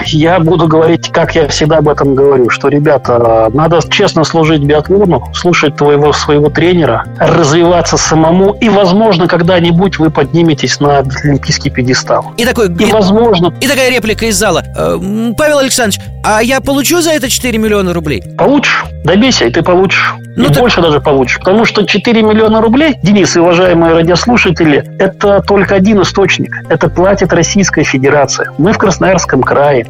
я 0.07 0.39
буду 0.41 0.67
говорить, 0.67 1.11
как 1.13 1.35
я 1.35 1.49
всегда 1.49 1.79
об 1.79 1.89
этом 1.89 2.15
говорю, 2.15 2.51
что, 2.51 2.69
ребята, 2.69 3.51
надо 3.53 3.81
честно 3.89 4.25
служить 4.25 4.63
биатлону, 4.63 5.25
слушать 5.35 5.77
твоего 5.77 6.13
своего 6.13 6.51
тренера, 6.51 7.05
развиваться 7.19 7.97
самому, 7.97 8.53
и, 8.61 8.69
возможно, 8.69 9.27
когда-нибудь 9.27 9.99
вы 9.99 10.11
подниметесь 10.11 10.81
на 10.81 10.99
олимпийский 10.99 11.71
пьедестал. 11.71 12.33
И 12.37 12.45
такой... 12.45 12.69
И, 12.69 12.93
возможно... 12.93 13.53
И 13.61 13.67
такая 13.67 13.91
реплика 13.91 14.27
из 14.27 14.37
зала. 14.37 14.63
«Э, 14.77 14.99
Павел 15.37 15.59
Александрович, 15.59 16.01
а 16.25 16.43
я 16.43 16.61
получу 16.61 17.01
за 17.01 17.11
это 17.11 17.29
4 17.29 17.59
миллиона 17.59 17.93
рублей? 17.93 18.23
Получишь. 18.37 18.85
Добейся, 19.05 19.47
и 19.47 19.51
ты 19.51 19.63
получишь. 19.63 20.15
Ну, 20.37 20.45
и 20.45 20.49
так... 20.49 20.59
больше 20.59 20.81
даже 20.81 21.01
получишь. 21.01 21.39
Потому 21.39 21.65
что 21.65 21.85
4 21.85 22.23
миллиона 22.23 22.61
рублей, 22.61 22.97
Денис 23.03 23.37
и 23.37 23.41
уважаемые 23.41 23.95
радиослушатели, 23.95 24.85
это 24.99 25.41
только 25.41 25.75
один 25.75 26.03
источник. 26.03 26.55
Это 26.69 26.89
платит 26.89 27.33
Российская 27.33 27.85
Федерация. 27.85 28.53
Мы 28.59 28.73
в 28.73 28.79
Красноярском 28.79 29.43
крае 29.43 29.87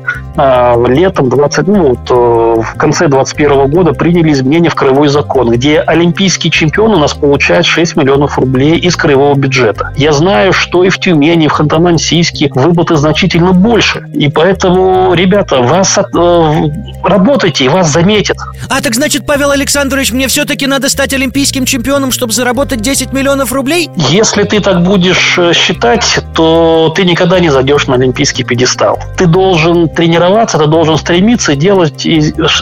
летом 0.86 1.28
20, 1.28 1.66
ну, 1.68 1.88
вот, 1.88 2.10
э, 2.10 2.62
в 2.62 2.74
конце 2.76 3.08
21 3.08 3.66
года 3.68 3.92
приняли 3.92 4.32
изменения 4.32 4.68
в 4.70 4.74
краевой 4.74 5.08
закон, 5.08 5.50
где 5.50 5.80
олимпийский 5.80 6.50
чемпион 6.50 6.92
у 6.94 6.98
нас 6.98 7.14
получает 7.14 7.66
6 7.66 7.96
миллионов 7.96 8.38
рублей 8.38 8.78
из 8.78 8.96
краевого 8.96 9.34
бюджета. 9.34 9.92
Я 9.96 10.12
знаю, 10.12 10.52
что 10.52 10.84
и 10.84 10.88
в 10.88 10.98
Тюмени, 10.98 11.46
и 11.46 11.48
в 11.48 11.52
Ханты-Мансийске 11.52 12.50
выплаты 12.54 12.96
значительно 12.96 13.52
больше. 13.52 14.06
И 14.14 14.28
поэтому, 14.28 15.14
ребята, 15.14 15.62
вас 15.62 15.98
э, 15.98 16.70
работайте, 17.04 17.64
и 17.64 17.68
вас 17.68 17.92
заметят. 17.92 18.38
А 18.68 18.80
так 18.80 18.94
значит, 18.94 19.26
Павел 19.26 19.50
Александрович, 19.50 20.12
мне 20.12 20.28
все-таки 20.28 20.66
надо 20.66 20.88
стать 20.88 21.12
олимпийским 21.12 21.64
чемпионом, 21.64 22.12
чтобы 22.12 22.32
заработать 22.32 22.80
10 22.80 23.12
миллионов 23.12 23.52
рублей? 23.52 23.90
Если 23.96 24.44
ты 24.44 24.60
так 24.60 24.82
будешь 24.82 25.36
э, 25.38 25.52
считать, 25.52 26.20
то 26.34 26.92
ты 26.94 27.04
никогда 27.04 27.40
не 27.40 27.50
зайдешь 27.50 27.86
на 27.86 27.94
олимпийский 27.94 28.44
пьедестал. 28.44 28.98
Ты 29.16 29.26
должен 29.26 29.88
тренироваться, 29.94 30.58
ты 30.58 30.66
должен 30.66 30.96
стремиться 30.96 31.54
делать 31.54 32.06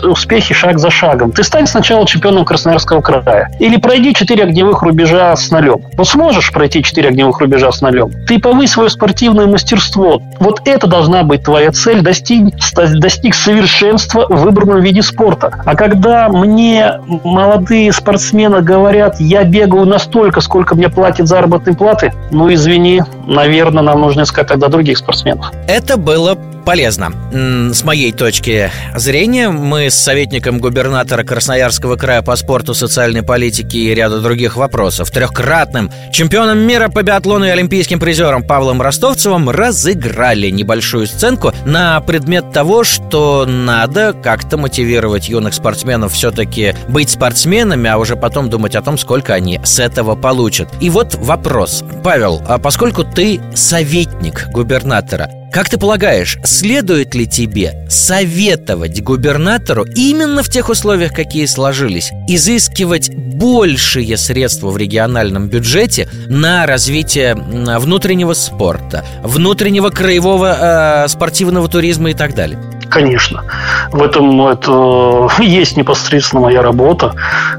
успехи 0.02 0.54
шаг 0.54 0.78
за 0.78 0.90
шагом. 0.90 1.32
Ты 1.32 1.42
стань 1.42 1.66
сначала 1.66 2.06
чемпионом 2.06 2.44
Красноярского 2.44 3.00
края. 3.00 3.50
Или 3.58 3.76
пройди 3.76 4.14
4 4.14 4.44
огневых 4.44 4.82
рубежа 4.82 5.34
с 5.36 5.50
нолем. 5.50 5.82
Вот 5.96 6.08
сможешь 6.08 6.52
пройти 6.52 6.82
4 6.82 7.08
огневых 7.08 7.40
рубежа 7.40 7.70
с 7.72 7.80
нолем? 7.80 8.10
Ты 8.26 8.38
повысь 8.38 8.72
свое 8.72 8.90
спортивное 8.90 9.46
мастерство. 9.46 10.22
Вот 10.40 10.62
это 10.66 10.86
должна 10.86 11.22
быть 11.22 11.42
твоя 11.44 11.72
цель. 11.72 12.00
Достиг, 12.02 12.54
достиг 12.74 13.34
совершенства 13.34 14.26
в 14.28 14.42
выбранном 14.42 14.80
виде 14.80 15.02
спорта. 15.02 15.52
А 15.64 15.74
когда 15.74 16.28
мне 16.28 16.94
молодые 17.24 17.92
спортсмены 17.92 18.60
говорят, 18.62 19.20
я 19.20 19.44
бегаю 19.44 19.84
настолько, 19.84 20.40
сколько 20.40 20.74
мне 20.74 20.88
платят 20.88 21.28
заработной 21.28 21.74
платы, 21.74 22.12
ну 22.30 22.52
извини, 22.52 23.02
наверное, 23.26 23.82
нам 23.82 24.00
нужно 24.00 24.22
искать 24.22 24.46
тогда 24.46 24.68
других 24.68 24.98
спортсменов. 24.98 25.52
Это 25.66 25.96
было 25.96 26.36
полезно. 26.64 27.12
С 27.30 27.84
моей 27.84 28.12
точки 28.12 28.70
зрения, 28.96 29.50
мы 29.50 29.90
с 29.90 29.94
советником 29.94 30.58
губернатора 30.58 31.24
Красноярского 31.24 31.96
края 31.96 32.22
по 32.22 32.34
спорту, 32.36 32.72
социальной 32.72 33.22
политике 33.22 33.78
и 33.78 33.94
ряду 33.94 34.22
других 34.22 34.56
вопросов, 34.56 35.10
трехкратным 35.10 35.90
чемпионом 36.10 36.58
мира 36.60 36.88
по 36.88 37.02
биатлону 37.02 37.44
и 37.44 37.50
олимпийским 37.50 38.00
призером 38.00 38.42
Павлом 38.42 38.80
Ростовцевым 38.80 39.50
разыграли 39.50 40.48
небольшую 40.48 41.06
сценку 41.06 41.52
на 41.66 42.00
предмет 42.00 42.50
того, 42.52 42.82
что 42.82 43.44
надо 43.46 44.14
как-то 44.14 44.56
мотивировать 44.56 45.28
юных 45.28 45.52
спортсменов 45.52 46.14
все-таки 46.14 46.74
быть 46.88 47.10
спортсменами, 47.10 47.90
а 47.90 47.98
уже 47.98 48.16
потом 48.16 48.48
думать 48.48 48.74
о 48.74 48.80
том, 48.80 48.96
сколько 48.96 49.34
они 49.34 49.60
с 49.62 49.78
этого 49.78 50.14
получат. 50.14 50.68
И 50.80 50.88
вот 50.88 51.14
вопрос. 51.14 51.84
Павел, 52.02 52.42
а 52.48 52.58
поскольку 52.58 53.04
ты 53.04 53.40
советник 53.54 54.48
губернатора, 54.48 55.28
как 55.52 55.68
ты 55.68 55.78
полагаешь, 55.78 56.38
следует 56.44 57.14
ли 57.14 57.26
тебе 57.26 57.86
советовать 57.88 59.02
губернатору 59.02 59.84
именно 59.84 60.42
в 60.42 60.48
тех 60.48 60.68
условиях, 60.68 61.12
какие 61.12 61.46
сложились, 61.46 62.10
изыскивать 62.28 63.10
большие 63.14 64.16
средства 64.16 64.70
в 64.70 64.76
региональном 64.76 65.48
бюджете 65.48 66.08
на 66.28 66.66
развитие 66.66 67.34
внутреннего 67.34 68.34
спорта, 68.34 69.04
внутреннего 69.22 69.90
краевого 69.90 71.04
э, 71.04 71.08
спортивного 71.08 71.68
туризма 71.68 72.10
и 72.10 72.14
так 72.14 72.34
далее? 72.34 72.58
Конечно. 72.90 73.44
В 73.92 74.02
этом 74.02 74.46
это 74.46 75.28
есть 75.42 75.76
непосредственно 75.76 76.42
моя 76.42 76.62
работа. 76.62 77.14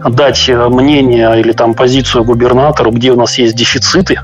Дать 0.07 0.49
мнение 0.49 1.39
или 1.39 1.51
там 1.53 1.73
позицию 1.73 2.23
губернатору, 2.23 2.91
где 2.91 3.11
у 3.11 3.15
нас 3.15 3.37
есть 3.37 3.55
дефициты, 3.55 4.19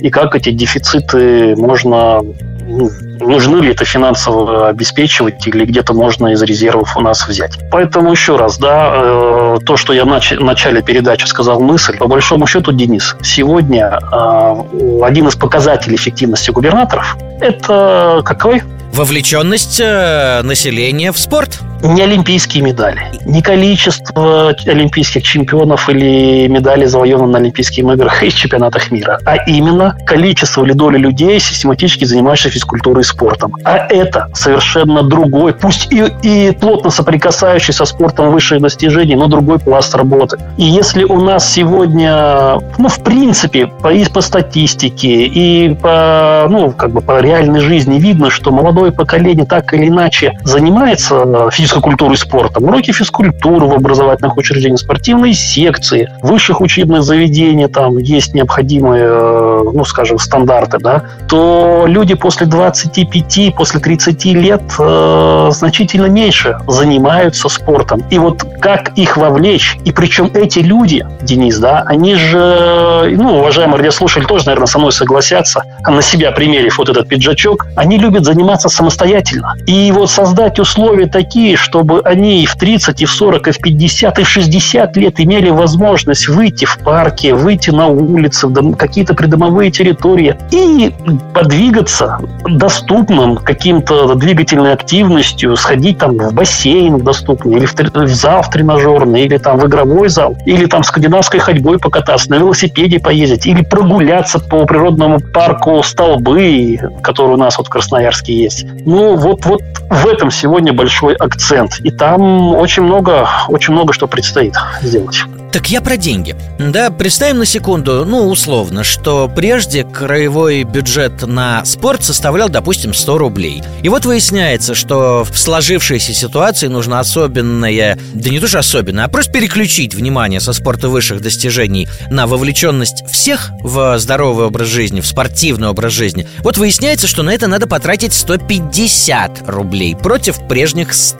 и 0.00 0.10
как 0.10 0.34
эти 0.34 0.50
дефициты 0.50 1.54
можно 1.56 2.20
ну, 2.66 2.90
нужны 3.20 3.58
ли 3.58 3.70
это 3.70 3.84
финансово 3.84 4.68
обеспечивать 4.68 5.46
или 5.46 5.64
где-то 5.64 5.94
можно 5.94 6.28
из 6.28 6.42
резервов 6.42 6.96
у 6.96 7.00
нас 7.00 7.26
взять. 7.26 7.58
Поэтому 7.70 8.10
еще 8.10 8.36
раз, 8.36 8.58
да, 8.58 8.90
э, 8.94 9.58
то, 9.64 9.76
что 9.76 9.92
я 9.92 10.04
в 10.04 10.08
начале 10.08 10.82
передачи 10.82 11.24
сказал 11.26 11.60
мысль, 11.60 11.96
по 11.96 12.06
большому 12.06 12.46
счету, 12.46 12.72
Денис, 12.72 13.16
сегодня 13.22 13.98
э, 14.00 15.00
один 15.02 15.28
из 15.28 15.36
показателей 15.36 15.96
эффективности 15.96 16.50
губернаторов– 16.50 17.16
это 17.40 18.22
какой? 18.24 18.62
Вовлеченность 18.96 19.78
э, 19.78 20.40
населения 20.42 21.12
в 21.12 21.18
спорт. 21.18 21.60
Не 21.82 22.02
олимпийские 22.02 22.62
медали, 22.62 23.02
не 23.26 23.42
количество 23.42 24.54
олимпийских 24.66 25.22
чемпионов 25.22 25.90
или 25.90 26.48
медалей, 26.48 26.86
завоеванных 26.86 27.32
на 27.32 27.38
Олимпийских 27.38 27.84
играх 27.84 28.22
и 28.22 28.30
чемпионатах 28.30 28.90
мира, 28.90 29.18
а 29.26 29.36
именно 29.46 29.94
количество 30.06 30.64
или 30.64 30.72
доля 30.72 30.96
людей, 30.96 31.38
систематически 31.38 32.04
занимающихся 32.06 32.50
физкультурой 32.50 33.02
и 33.02 33.04
спортом. 33.04 33.52
А 33.64 33.86
это 33.90 34.28
совершенно 34.32 35.02
другой, 35.02 35.52
пусть 35.52 35.92
и, 35.92 36.06
и 36.22 36.52
плотно 36.52 36.90
соприкасающийся 36.90 37.72
со 37.72 37.84
спортом 37.84 38.32
высших 38.32 38.62
достижений, 38.62 39.14
но 39.14 39.26
другой 39.26 39.58
пласт 39.58 39.94
работы. 39.94 40.38
И 40.56 40.64
если 40.64 41.04
у 41.04 41.20
нас 41.20 41.52
сегодня, 41.52 42.58
ну, 42.78 42.88
в 42.88 43.02
принципе, 43.04 43.66
по, 43.66 43.92
и 43.92 44.06
по 44.06 44.22
статистике, 44.22 45.26
и 45.26 45.74
по, 45.74 46.46
ну, 46.48 46.72
как 46.72 46.90
бы 46.90 47.02
по 47.02 47.20
реальной 47.20 47.60
жизни 47.60 47.98
видно, 47.98 48.30
что 48.30 48.50
молодой 48.50 48.85
молодое 48.86 48.92
поколение 48.92 49.46
так 49.46 49.72
или 49.74 49.88
иначе 49.88 50.38
занимается 50.44 51.22
э, 51.24 51.48
физической 51.52 51.80
культурой 51.80 52.14
и 52.14 52.16
спортом, 52.16 52.64
уроки 52.64 52.92
физкультуры 52.92 53.66
в 53.66 53.72
образовательных 53.72 54.36
учреждениях, 54.36 54.80
спортивные 54.80 55.34
секции, 55.34 56.08
высших 56.22 56.60
учебных 56.60 57.02
заведений, 57.02 57.66
там 57.68 57.98
есть 57.98 58.34
необходимые, 58.34 59.04
э, 59.04 59.62
ну, 59.72 59.84
скажем, 59.84 60.18
стандарты, 60.18 60.78
да, 60.78 61.02
то 61.28 61.84
люди 61.86 62.14
после 62.14 62.46
25, 62.46 63.54
после 63.56 63.80
30 63.80 64.24
лет 64.26 64.62
э, 64.78 65.48
значительно 65.52 66.06
меньше 66.06 66.58
занимаются 66.68 67.48
спортом. 67.48 68.02
И 68.10 68.18
вот 68.18 68.44
как 68.60 68.96
их 68.98 69.16
вовлечь, 69.16 69.78
и 69.84 69.92
причем 69.92 70.30
эти 70.34 70.60
люди, 70.60 71.06
Денис, 71.22 71.58
да, 71.58 71.82
они 71.86 72.14
же, 72.14 73.14
ну, 73.16 73.38
уважаемые 73.38 73.78
радиослушатели 73.78 74.26
тоже, 74.26 74.46
наверное, 74.46 74.66
со 74.66 74.78
мной 74.78 74.92
согласятся, 74.92 75.62
на 75.86 76.02
себя 76.02 76.30
примерив 76.32 76.78
вот 76.78 76.88
этот 76.88 77.08
пиджачок, 77.08 77.66
они 77.76 77.98
любят 77.98 78.24
заниматься 78.24 78.65
самостоятельно. 78.68 79.54
И 79.66 79.90
вот 79.92 80.10
создать 80.10 80.58
условия 80.58 81.06
такие, 81.06 81.56
чтобы 81.56 82.00
они 82.02 82.42
и 82.42 82.46
в 82.46 82.56
30, 82.56 83.02
и 83.02 83.04
в 83.04 83.10
40, 83.10 83.48
и 83.48 83.50
в 83.52 83.58
50, 83.58 84.18
и 84.18 84.22
в 84.22 84.28
60 84.28 84.96
лет 84.96 85.20
имели 85.20 85.50
возможность 85.50 86.28
выйти 86.28 86.64
в 86.64 86.78
парке, 86.78 87.34
выйти 87.34 87.70
на 87.70 87.86
улицы, 87.86 88.46
в 88.48 88.76
какие-то 88.76 89.14
придомовые 89.14 89.70
территории 89.70 90.36
и 90.50 90.92
подвигаться 91.34 92.18
доступным 92.48 93.36
каким-то 93.36 94.14
двигательной 94.14 94.72
активностью, 94.72 95.56
сходить 95.56 95.98
там 95.98 96.16
в 96.16 96.32
бассейн 96.32 96.98
доступный, 96.98 97.56
или 97.56 97.66
в, 97.66 97.74
в 97.74 98.14
зал 98.14 98.42
в 98.42 98.50
тренажерный, 98.50 99.24
или 99.24 99.38
там 99.38 99.58
в 99.58 99.66
игровой 99.66 100.08
зал, 100.08 100.36
или 100.46 100.66
там 100.66 100.82
скандинавской 100.82 101.40
ходьбой 101.40 101.78
покататься, 101.78 102.30
на 102.30 102.36
велосипеде 102.36 102.98
поездить, 102.98 103.46
или 103.46 103.62
прогуляться 103.62 104.38
по 104.38 104.64
природному 104.64 105.20
парку 105.20 105.82
Столбы, 105.82 106.78
который 107.02 107.34
у 107.34 107.36
нас 107.36 107.58
вот 107.58 107.66
в 107.66 107.70
Красноярске 107.70 108.34
есть. 108.34 108.55
Ну, 108.64 109.16
вот, 109.16 109.44
вот 109.44 109.62
в 109.90 110.06
этом 110.06 110.30
сегодня 110.30 110.72
большой 110.72 111.14
акцент. 111.14 111.80
И 111.80 111.90
там 111.90 112.54
очень 112.54 112.82
много, 112.82 113.28
очень 113.48 113.72
много 113.72 113.92
что 113.92 114.06
предстоит 114.06 114.54
сделать. 114.82 115.24
Так 115.56 115.70
я 115.70 115.80
про 115.80 115.96
деньги. 115.96 116.36
Да, 116.58 116.90
представим 116.90 117.38
на 117.38 117.46
секунду, 117.46 118.04
ну, 118.04 118.28
условно, 118.28 118.84
что 118.84 119.26
прежде 119.26 119.84
краевой 119.84 120.64
бюджет 120.64 121.26
на 121.26 121.64
спорт 121.64 122.04
составлял, 122.04 122.50
допустим, 122.50 122.92
100 122.92 123.16
рублей. 123.16 123.62
И 123.82 123.88
вот 123.88 124.04
выясняется, 124.04 124.74
что 124.74 125.24
в 125.24 125.38
сложившейся 125.38 126.12
ситуации 126.12 126.66
нужно 126.66 127.00
особенное, 127.00 127.98
да 128.12 128.28
не 128.28 128.38
тоже 128.38 128.58
особенное, 128.58 129.06
а 129.06 129.08
просто 129.08 129.32
переключить 129.32 129.94
внимание 129.94 130.40
со 130.40 130.52
спорта 130.52 130.90
высших 130.90 131.22
достижений 131.22 131.88
на 132.10 132.26
вовлеченность 132.26 133.06
всех 133.10 133.50
в 133.62 133.98
здоровый 133.98 134.48
образ 134.48 134.68
жизни, 134.68 135.00
в 135.00 135.06
спортивный 135.06 135.68
образ 135.68 135.94
жизни. 135.94 136.28
Вот 136.40 136.58
выясняется, 136.58 137.06
что 137.06 137.22
на 137.22 137.30
это 137.30 137.46
надо 137.46 137.66
потратить 137.66 138.12
150 138.12 139.48
рублей 139.48 139.96
против 139.96 140.46
прежних 140.48 140.92
100. 140.92 141.16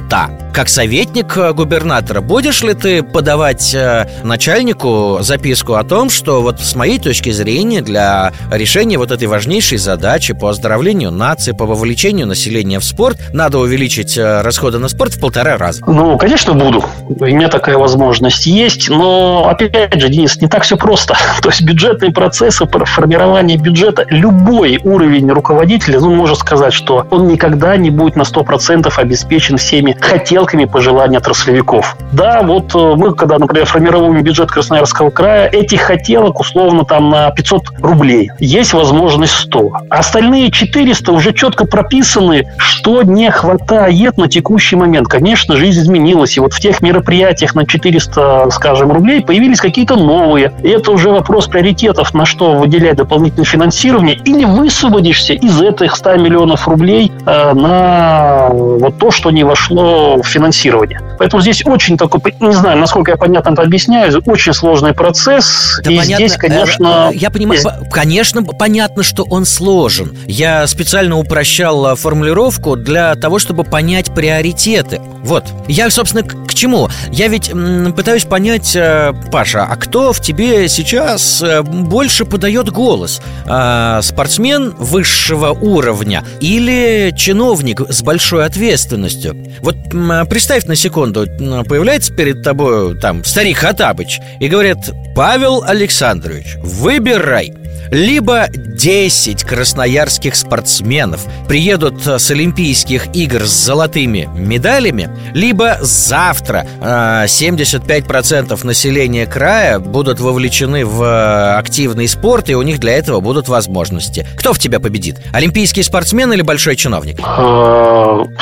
Как 0.52 0.68
советник 0.68 1.34
губернатора, 1.54 2.20
будешь 2.20 2.62
ли 2.62 2.74
ты 2.74 3.02
подавать 3.02 3.74
э, 3.74 4.06
начальнику 4.26 5.18
записку 5.20 5.74
о 5.74 5.84
том, 5.84 6.10
что 6.10 6.42
вот 6.42 6.60
с 6.60 6.74
моей 6.74 6.98
точки 6.98 7.30
зрения 7.30 7.80
для 7.80 8.32
решения 8.50 8.98
вот 8.98 9.10
этой 9.10 9.28
важнейшей 9.28 9.78
задачи 9.78 10.34
по 10.34 10.48
оздоровлению 10.48 11.10
нации, 11.10 11.52
по 11.52 11.64
вовлечению 11.64 12.26
населения 12.26 12.80
в 12.80 12.84
спорт 12.84 13.18
надо 13.32 13.58
увеличить 13.58 14.18
э, 14.18 14.42
расходы 14.42 14.78
на 14.78 14.88
спорт 14.88 15.14
в 15.14 15.20
полтора 15.20 15.56
раза? 15.56 15.82
Ну, 15.86 16.18
конечно, 16.18 16.54
буду. 16.54 16.84
У 17.08 17.24
меня 17.24 17.48
такая 17.48 17.78
возможность 17.78 18.46
есть, 18.46 18.88
но, 18.88 19.48
опять 19.48 20.00
же, 20.00 20.08
Денис, 20.08 20.40
не 20.40 20.48
так 20.48 20.64
все 20.64 20.76
просто. 20.76 21.16
То 21.42 21.48
есть 21.48 21.62
бюджетные 21.62 22.12
процессы, 22.12 22.66
формирование 22.66 23.56
бюджета, 23.56 24.04
любой 24.10 24.78
уровень 24.82 25.30
руководителя, 25.30 26.00
ну, 26.00 26.14
может 26.14 26.38
сказать, 26.38 26.72
что 26.72 27.06
он 27.10 27.28
никогда 27.28 27.76
не 27.76 27.90
будет 27.90 28.16
на 28.16 28.22
100% 28.22 28.92
обеспечен 28.96 29.56
всеми 29.56 29.96
хотелками, 29.98 30.64
пожелания 30.64 31.18
отраслевиков. 31.18 31.96
Да, 32.12 32.42
вот 32.42 32.74
э, 32.74 32.94
мы, 32.96 33.14
когда, 33.14 33.38
например, 33.38 33.66
формируем 33.66 34.15
бюджет 34.22 34.50
Красноярского 34.50 35.10
края, 35.10 35.48
этих 35.48 35.80
хотелок 35.80 36.40
условно 36.40 36.84
там 36.84 37.10
на 37.10 37.30
500 37.30 37.62
рублей. 37.80 38.30
Есть 38.38 38.72
возможность 38.72 39.32
100. 39.32 39.72
Остальные 39.90 40.50
400 40.50 41.12
уже 41.12 41.32
четко 41.32 41.66
прописаны, 41.66 42.46
что 42.58 43.02
не 43.02 43.30
хватает 43.30 44.16
на 44.16 44.28
текущий 44.28 44.76
момент. 44.76 45.08
Конечно, 45.08 45.56
жизнь 45.56 45.80
изменилась. 45.80 46.36
И 46.36 46.40
вот 46.40 46.52
в 46.52 46.60
тех 46.60 46.82
мероприятиях 46.82 47.54
на 47.54 47.66
400, 47.66 48.50
скажем, 48.50 48.92
рублей 48.92 49.22
появились 49.22 49.60
какие-то 49.60 49.96
новые. 49.96 50.52
И 50.62 50.68
это 50.68 50.92
уже 50.92 51.10
вопрос 51.10 51.46
приоритетов, 51.48 52.14
на 52.14 52.24
что 52.24 52.54
выделять 52.54 52.96
дополнительное 52.96 53.46
финансирование. 53.46 54.16
Или 54.24 54.44
высвободишься 54.44 55.32
из 55.32 55.60
этих 55.60 55.96
100 55.96 56.16
миллионов 56.16 56.68
рублей 56.68 57.12
э, 57.24 57.52
на 57.52 58.48
вот 58.50 58.98
то, 58.98 59.10
что 59.10 59.30
не 59.30 59.44
вошло 59.44 60.22
в 60.22 60.26
финансирование. 60.26 61.00
Поэтому 61.18 61.42
здесь 61.42 61.64
очень 61.66 61.96
такой, 61.96 62.20
не 62.40 62.52
знаю, 62.52 62.78
насколько 62.78 63.12
я 63.12 63.16
понятно 63.16 63.50
это 63.50 63.62
объясняю, 63.62 63.95
очень 64.26 64.52
сложный 64.52 64.94
процесс. 64.94 65.80
Да 65.82 65.90
и 65.90 65.96
понятно, 65.96 66.28
здесь, 66.28 66.36
конечно... 66.38 67.10
Э, 67.12 67.16
я 67.16 67.30
понимаю, 67.30 67.60
есть... 67.60 67.90
конечно, 67.90 68.42
понятно, 68.42 69.02
что 69.02 69.24
он 69.24 69.44
сложен. 69.44 70.16
Я 70.26 70.66
специально 70.66 71.18
упрощал 71.18 71.92
э, 71.92 71.96
формулировку 71.96 72.76
для 72.76 73.14
того, 73.14 73.38
чтобы 73.38 73.64
понять 73.64 74.14
приоритеты. 74.14 75.00
Вот. 75.22 75.44
Я, 75.66 75.90
собственно, 75.90 76.22
к, 76.22 76.46
к 76.46 76.54
чему? 76.54 76.88
Я 77.10 77.28
ведь 77.28 77.50
м, 77.50 77.92
пытаюсь 77.92 78.24
понять, 78.24 78.74
э, 78.76 79.12
Паша, 79.32 79.64
а 79.64 79.76
кто 79.76 80.12
в 80.12 80.20
тебе 80.20 80.68
сейчас 80.68 81.42
э, 81.42 81.62
больше 81.62 82.24
подает 82.24 82.70
голос? 82.70 83.20
Э, 83.46 84.00
спортсмен 84.02 84.74
высшего 84.78 85.50
уровня 85.50 86.24
или 86.40 87.12
чиновник 87.16 87.80
с 87.88 88.02
большой 88.02 88.44
ответственностью? 88.44 89.36
Вот 89.60 89.76
м, 89.92 90.26
представь 90.28 90.64
на 90.66 90.76
секунду, 90.76 91.26
появляется 91.68 92.12
перед 92.12 92.42
тобой 92.42 92.98
там 92.98 93.24
старик 93.24 93.64
Хатабыч 93.86 94.20
и 94.40 94.48
говорит, 94.48 94.78
Павел 95.14 95.62
Александрович, 95.62 96.56
выбирай– 96.62 97.52
либо 97.90 98.48
10 98.50 99.44
красноярских 99.44 100.36
спортсменов 100.36 101.24
приедут 101.48 102.06
с 102.06 102.30
Олимпийских 102.30 103.14
игр 103.14 103.46
с 103.46 103.50
золотыми 103.50 104.28
медалями, 104.34 105.08
либо 105.34 105.78
завтра 105.80 106.66
75% 106.80 108.58
а, 108.62 108.66
населения 108.66 109.26
края 109.26 109.78
будут 109.78 110.20
вовлечены 110.20 110.84
в 110.84 111.56
активный 111.56 112.08
спорт, 112.08 112.50
и 112.50 112.54
у 112.54 112.62
них 112.62 112.78
для 112.80 112.94
этого 112.94 113.20
будут 113.20 113.48
возможности. 113.48 114.26
Кто 114.36 114.52
в 114.52 114.58
тебя 114.58 114.80
победит? 114.80 115.18
Олимпийский 115.32 115.82
спортсмен 115.82 116.32
или 116.32 116.42
большой 116.42 116.76
чиновник? 116.76 117.18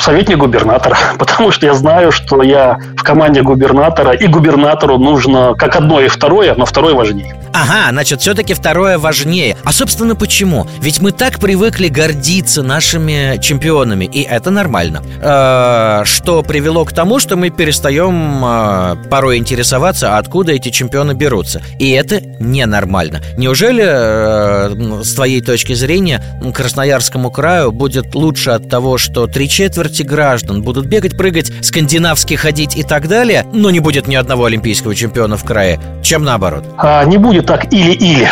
Советник 0.05 0.37
губернатора, 0.37 0.95
потому 1.17 1.49
что 1.51 1.65
я 1.65 1.73
знаю, 1.73 2.11
что 2.11 2.43
я 2.43 2.77
в 2.95 3.01
команде 3.01 3.41
губернатора, 3.41 4.11
и 4.11 4.27
губернатору 4.27 4.99
нужно 4.99 5.55
как 5.55 5.75
одно 5.75 5.99
и 5.99 6.07
второе, 6.07 6.53
но 6.53 6.65
второе 6.67 6.93
важнее. 6.93 7.35
Ага, 7.55 7.89
значит, 7.89 8.21
все-таки 8.21 8.53
второе 8.53 8.99
важнее. 8.99 9.57
А 9.63 9.71
собственно 9.71 10.15
почему? 10.15 10.67
Ведь 10.79 10.99
мы 10.99 11.11
так 11.11 11.39
привыкли 11.39 11.87
гордиться 11.87 12.61
нашими 12.61 13.39
чемпионами, 13.41 14.05
и 14.05 14.21
это 14.21 14.51
нормально. 14.51 15.01
Э, 15.21 16.01
что 16.03 16.43
привело 16.43 16.85
к 16.85 16.91
тому, 16.93 17.17
что 17.17 17.35
мы 17.37 17.49
перестаем 17.49 18.43
э, 18.45 19.09
порой 19.09 19.37
интересоваться, 19.37 20.17
откуда 20.17 20.51
эти 20.51 20.69
чемпионы 20.69 21.13
берутся. 21.13 21.61
И 21.79 21.89
это 21.91 22.19
ненормально. 22.39 23.21
Неужели, 23.37 23.85
э, 23.87 25.01
с 25.03 25.15
твоей 25.15 25.41
точки 25.41 25.73
зрения, 25.73 26.21
Красноярскому 26.53 27.31
краю 27.31 27.71
будет 27.71 28.13
лучше 28.13 28.51
от 28.51 28.69
того, 28.69 28.97
что 28.97 29.27
три 29.27 29.47
четверти 29.49 29.94
граждан 30.03 30.61
будут 30.61 30.85
бегать, 30.85 31.17
прыгать, 31.17 31.51
скандинавски 31.61 32.35
ходить 32.35 32.75
и 32.75 32.83
так 32.83 33.07
далее, 33.07 33.45
но 33.53 33.69
не 33.69 33.79
будет 33.79 34.07
ни 34.07 34.15
одного 34.15 34.45
олимпийского 34.45 34.95
чемпиона 34.95 35.37
в 35.37 35.43
крае, 35.43 35.79
чем 36.03 36.23
наоборот? 36.23 36.63
А, 36.77 37.03
не 37.05 37.17
будет 37.17 37.45
так 37.45 37.73
или-или. 37.73 38.29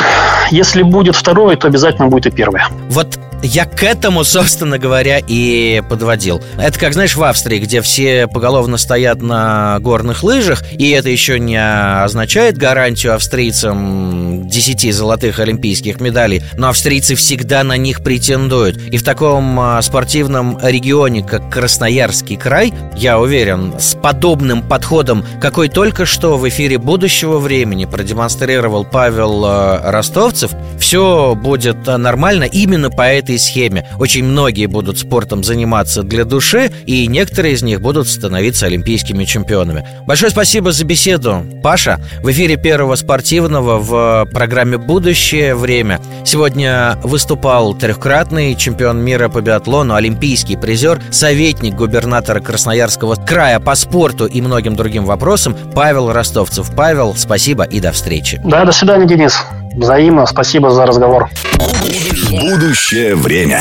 Если 0.52 0.84
будет 0.84 1.16
второе, 1.16 1.56
то 1.56 1.68
обязательно 1.68 2.08
будет 2.08 2.28
и 2.28 2.32
первое. 2.32 2.68
Вот 2.90 3.18
я 3.44 3.66
к 3.66 3.84
этому, 3.84 4.24
собственно 4.24 4.80
говоря, 4.80 5.20
и 5.20 5.84
подводил. 5.90 6.42
Это 6.58 6.80
как, 6.80 6.94
знаешь, 6.94 7.16
в 7.16 7.24
Австрии, 7.24 7.60
где 7.60 7.82
все 7.82 8.28
поголовно 8.28 8.78
стоят 8.78 9.22
на 9.22 9.80
горных 9.80 10.24
лыжах, 10.24 10.64
и 10.72 10.90
это 10.92 11.10
еще 11.10 11.40
не 11.40 11.62
означает 11.62 12.58
гарантию 12.58 13.14
австрийцам 13.14 14.48
10 14.48 14.94
золотых 14.94 15.40
олимпийских 15.40 16.00
медалей, 16.00 16.42
но 16.58 16.70
австрийцы 16.70 17.16
всегда 17.16 17.64
на 17.64 17.76
них 17.76 18.02
претендуют. 18.02 18.78
И 18.78 18.98
в 18.98 19.04
таком 19.04 19.60
а, 19.60 19.82
спортивном 19.82 20.58
регионе, 20.64 21.22
как 21.22 21.50
Красноярский 21.54 22.36
край, 22.36 22.74
я 22.96 23.20
уверен, 23.20 23.76
с 23.78 23.94
подобным 23.94 24.68
подходом, 24.68 25.24
какой 25.40 25.70
только 25.70 26.08
что 26.08 26.36
в 26.36 26.50
эфире 26.50 26.80
будущего 26.80 27.38
времени 27.38 27.86
продемонстрировал 27.86 28.86
Павел 28.86 29.44
а, 29.46 29.92
Ростовцев, 29.92 30.50
все 30.80 31.36
будет 31.36 31.86
нормально 31.86 32.46
именно 32.46 32.90
по 32.90 33.04
этой 33.04 33.38
схеме. 33.38 33.88
Очень 34.00 34.24
многие 34.24 34.66
будут 34.66 34.98
спортом 34.98 35.44
заниматься 35.44 36.02
для 36.02 36.26
души, 36.26 36.72
и 36.88 37.06
некоторые 37.06 37.54
из 37.54 37.62
них 37.62 37.82
будут 37.82 38.08
становиться 38.08 38.66
олимпийскими 38.66 39.24
чемпионами. 39.24 39.88
Большое 40.08 40.32
спасибо 40.32 40.72
за 40.72 40.86
беседу, 40.86 41.46
Паша. 41.62 42.00
В 42.24 42.32
эфире 42.32 42.58
первого 42.58 42.96
спортивного 42.96 43.78
в 43.78 44.28
программе 44.34 44.80
«Будущее 44.80 45.54
время» 45.54 46.02
сегодня 46.26 46.98
выступал 47.04 47.76
трехкратный 47.76 48.56
чемпион 48.56 49.06
мира 49.06 49.30
по 49.30 49.40
биатлону, 49.42 49.94
олимпийский 49.94 50.58
призер, 50.58 51.00
советник 51.44 51.76
губернатора 51.76 52.40
Красноярского 52.40 53.16
края 53.16 53.60
по 53.60 53.76
спорту 53.76 54.28
и 54.28 54.40
многим 54.42 54.78
другим 54.78 55.04
вопросам 55.04 55.58
Павел 55.76 56.14
Ростовцев. 56.14 56.74
Павел, 56.74 57.16
спасибо 57.18 57.66
и 57.66 57.82
до 57.82 57.92
встречи. 57.92 58.40
Да, 58.46 58.64
до 58.64 58.72
свидания, 58.72 59.06
Денис. 59.06 59.44
Взаимно. 59.76 60.26
Спасибо 60.26 60.72
за 60.72 60.86
разговор. 60.86 61.30
Будущее 62.32 63.16
время. 63.16 63.60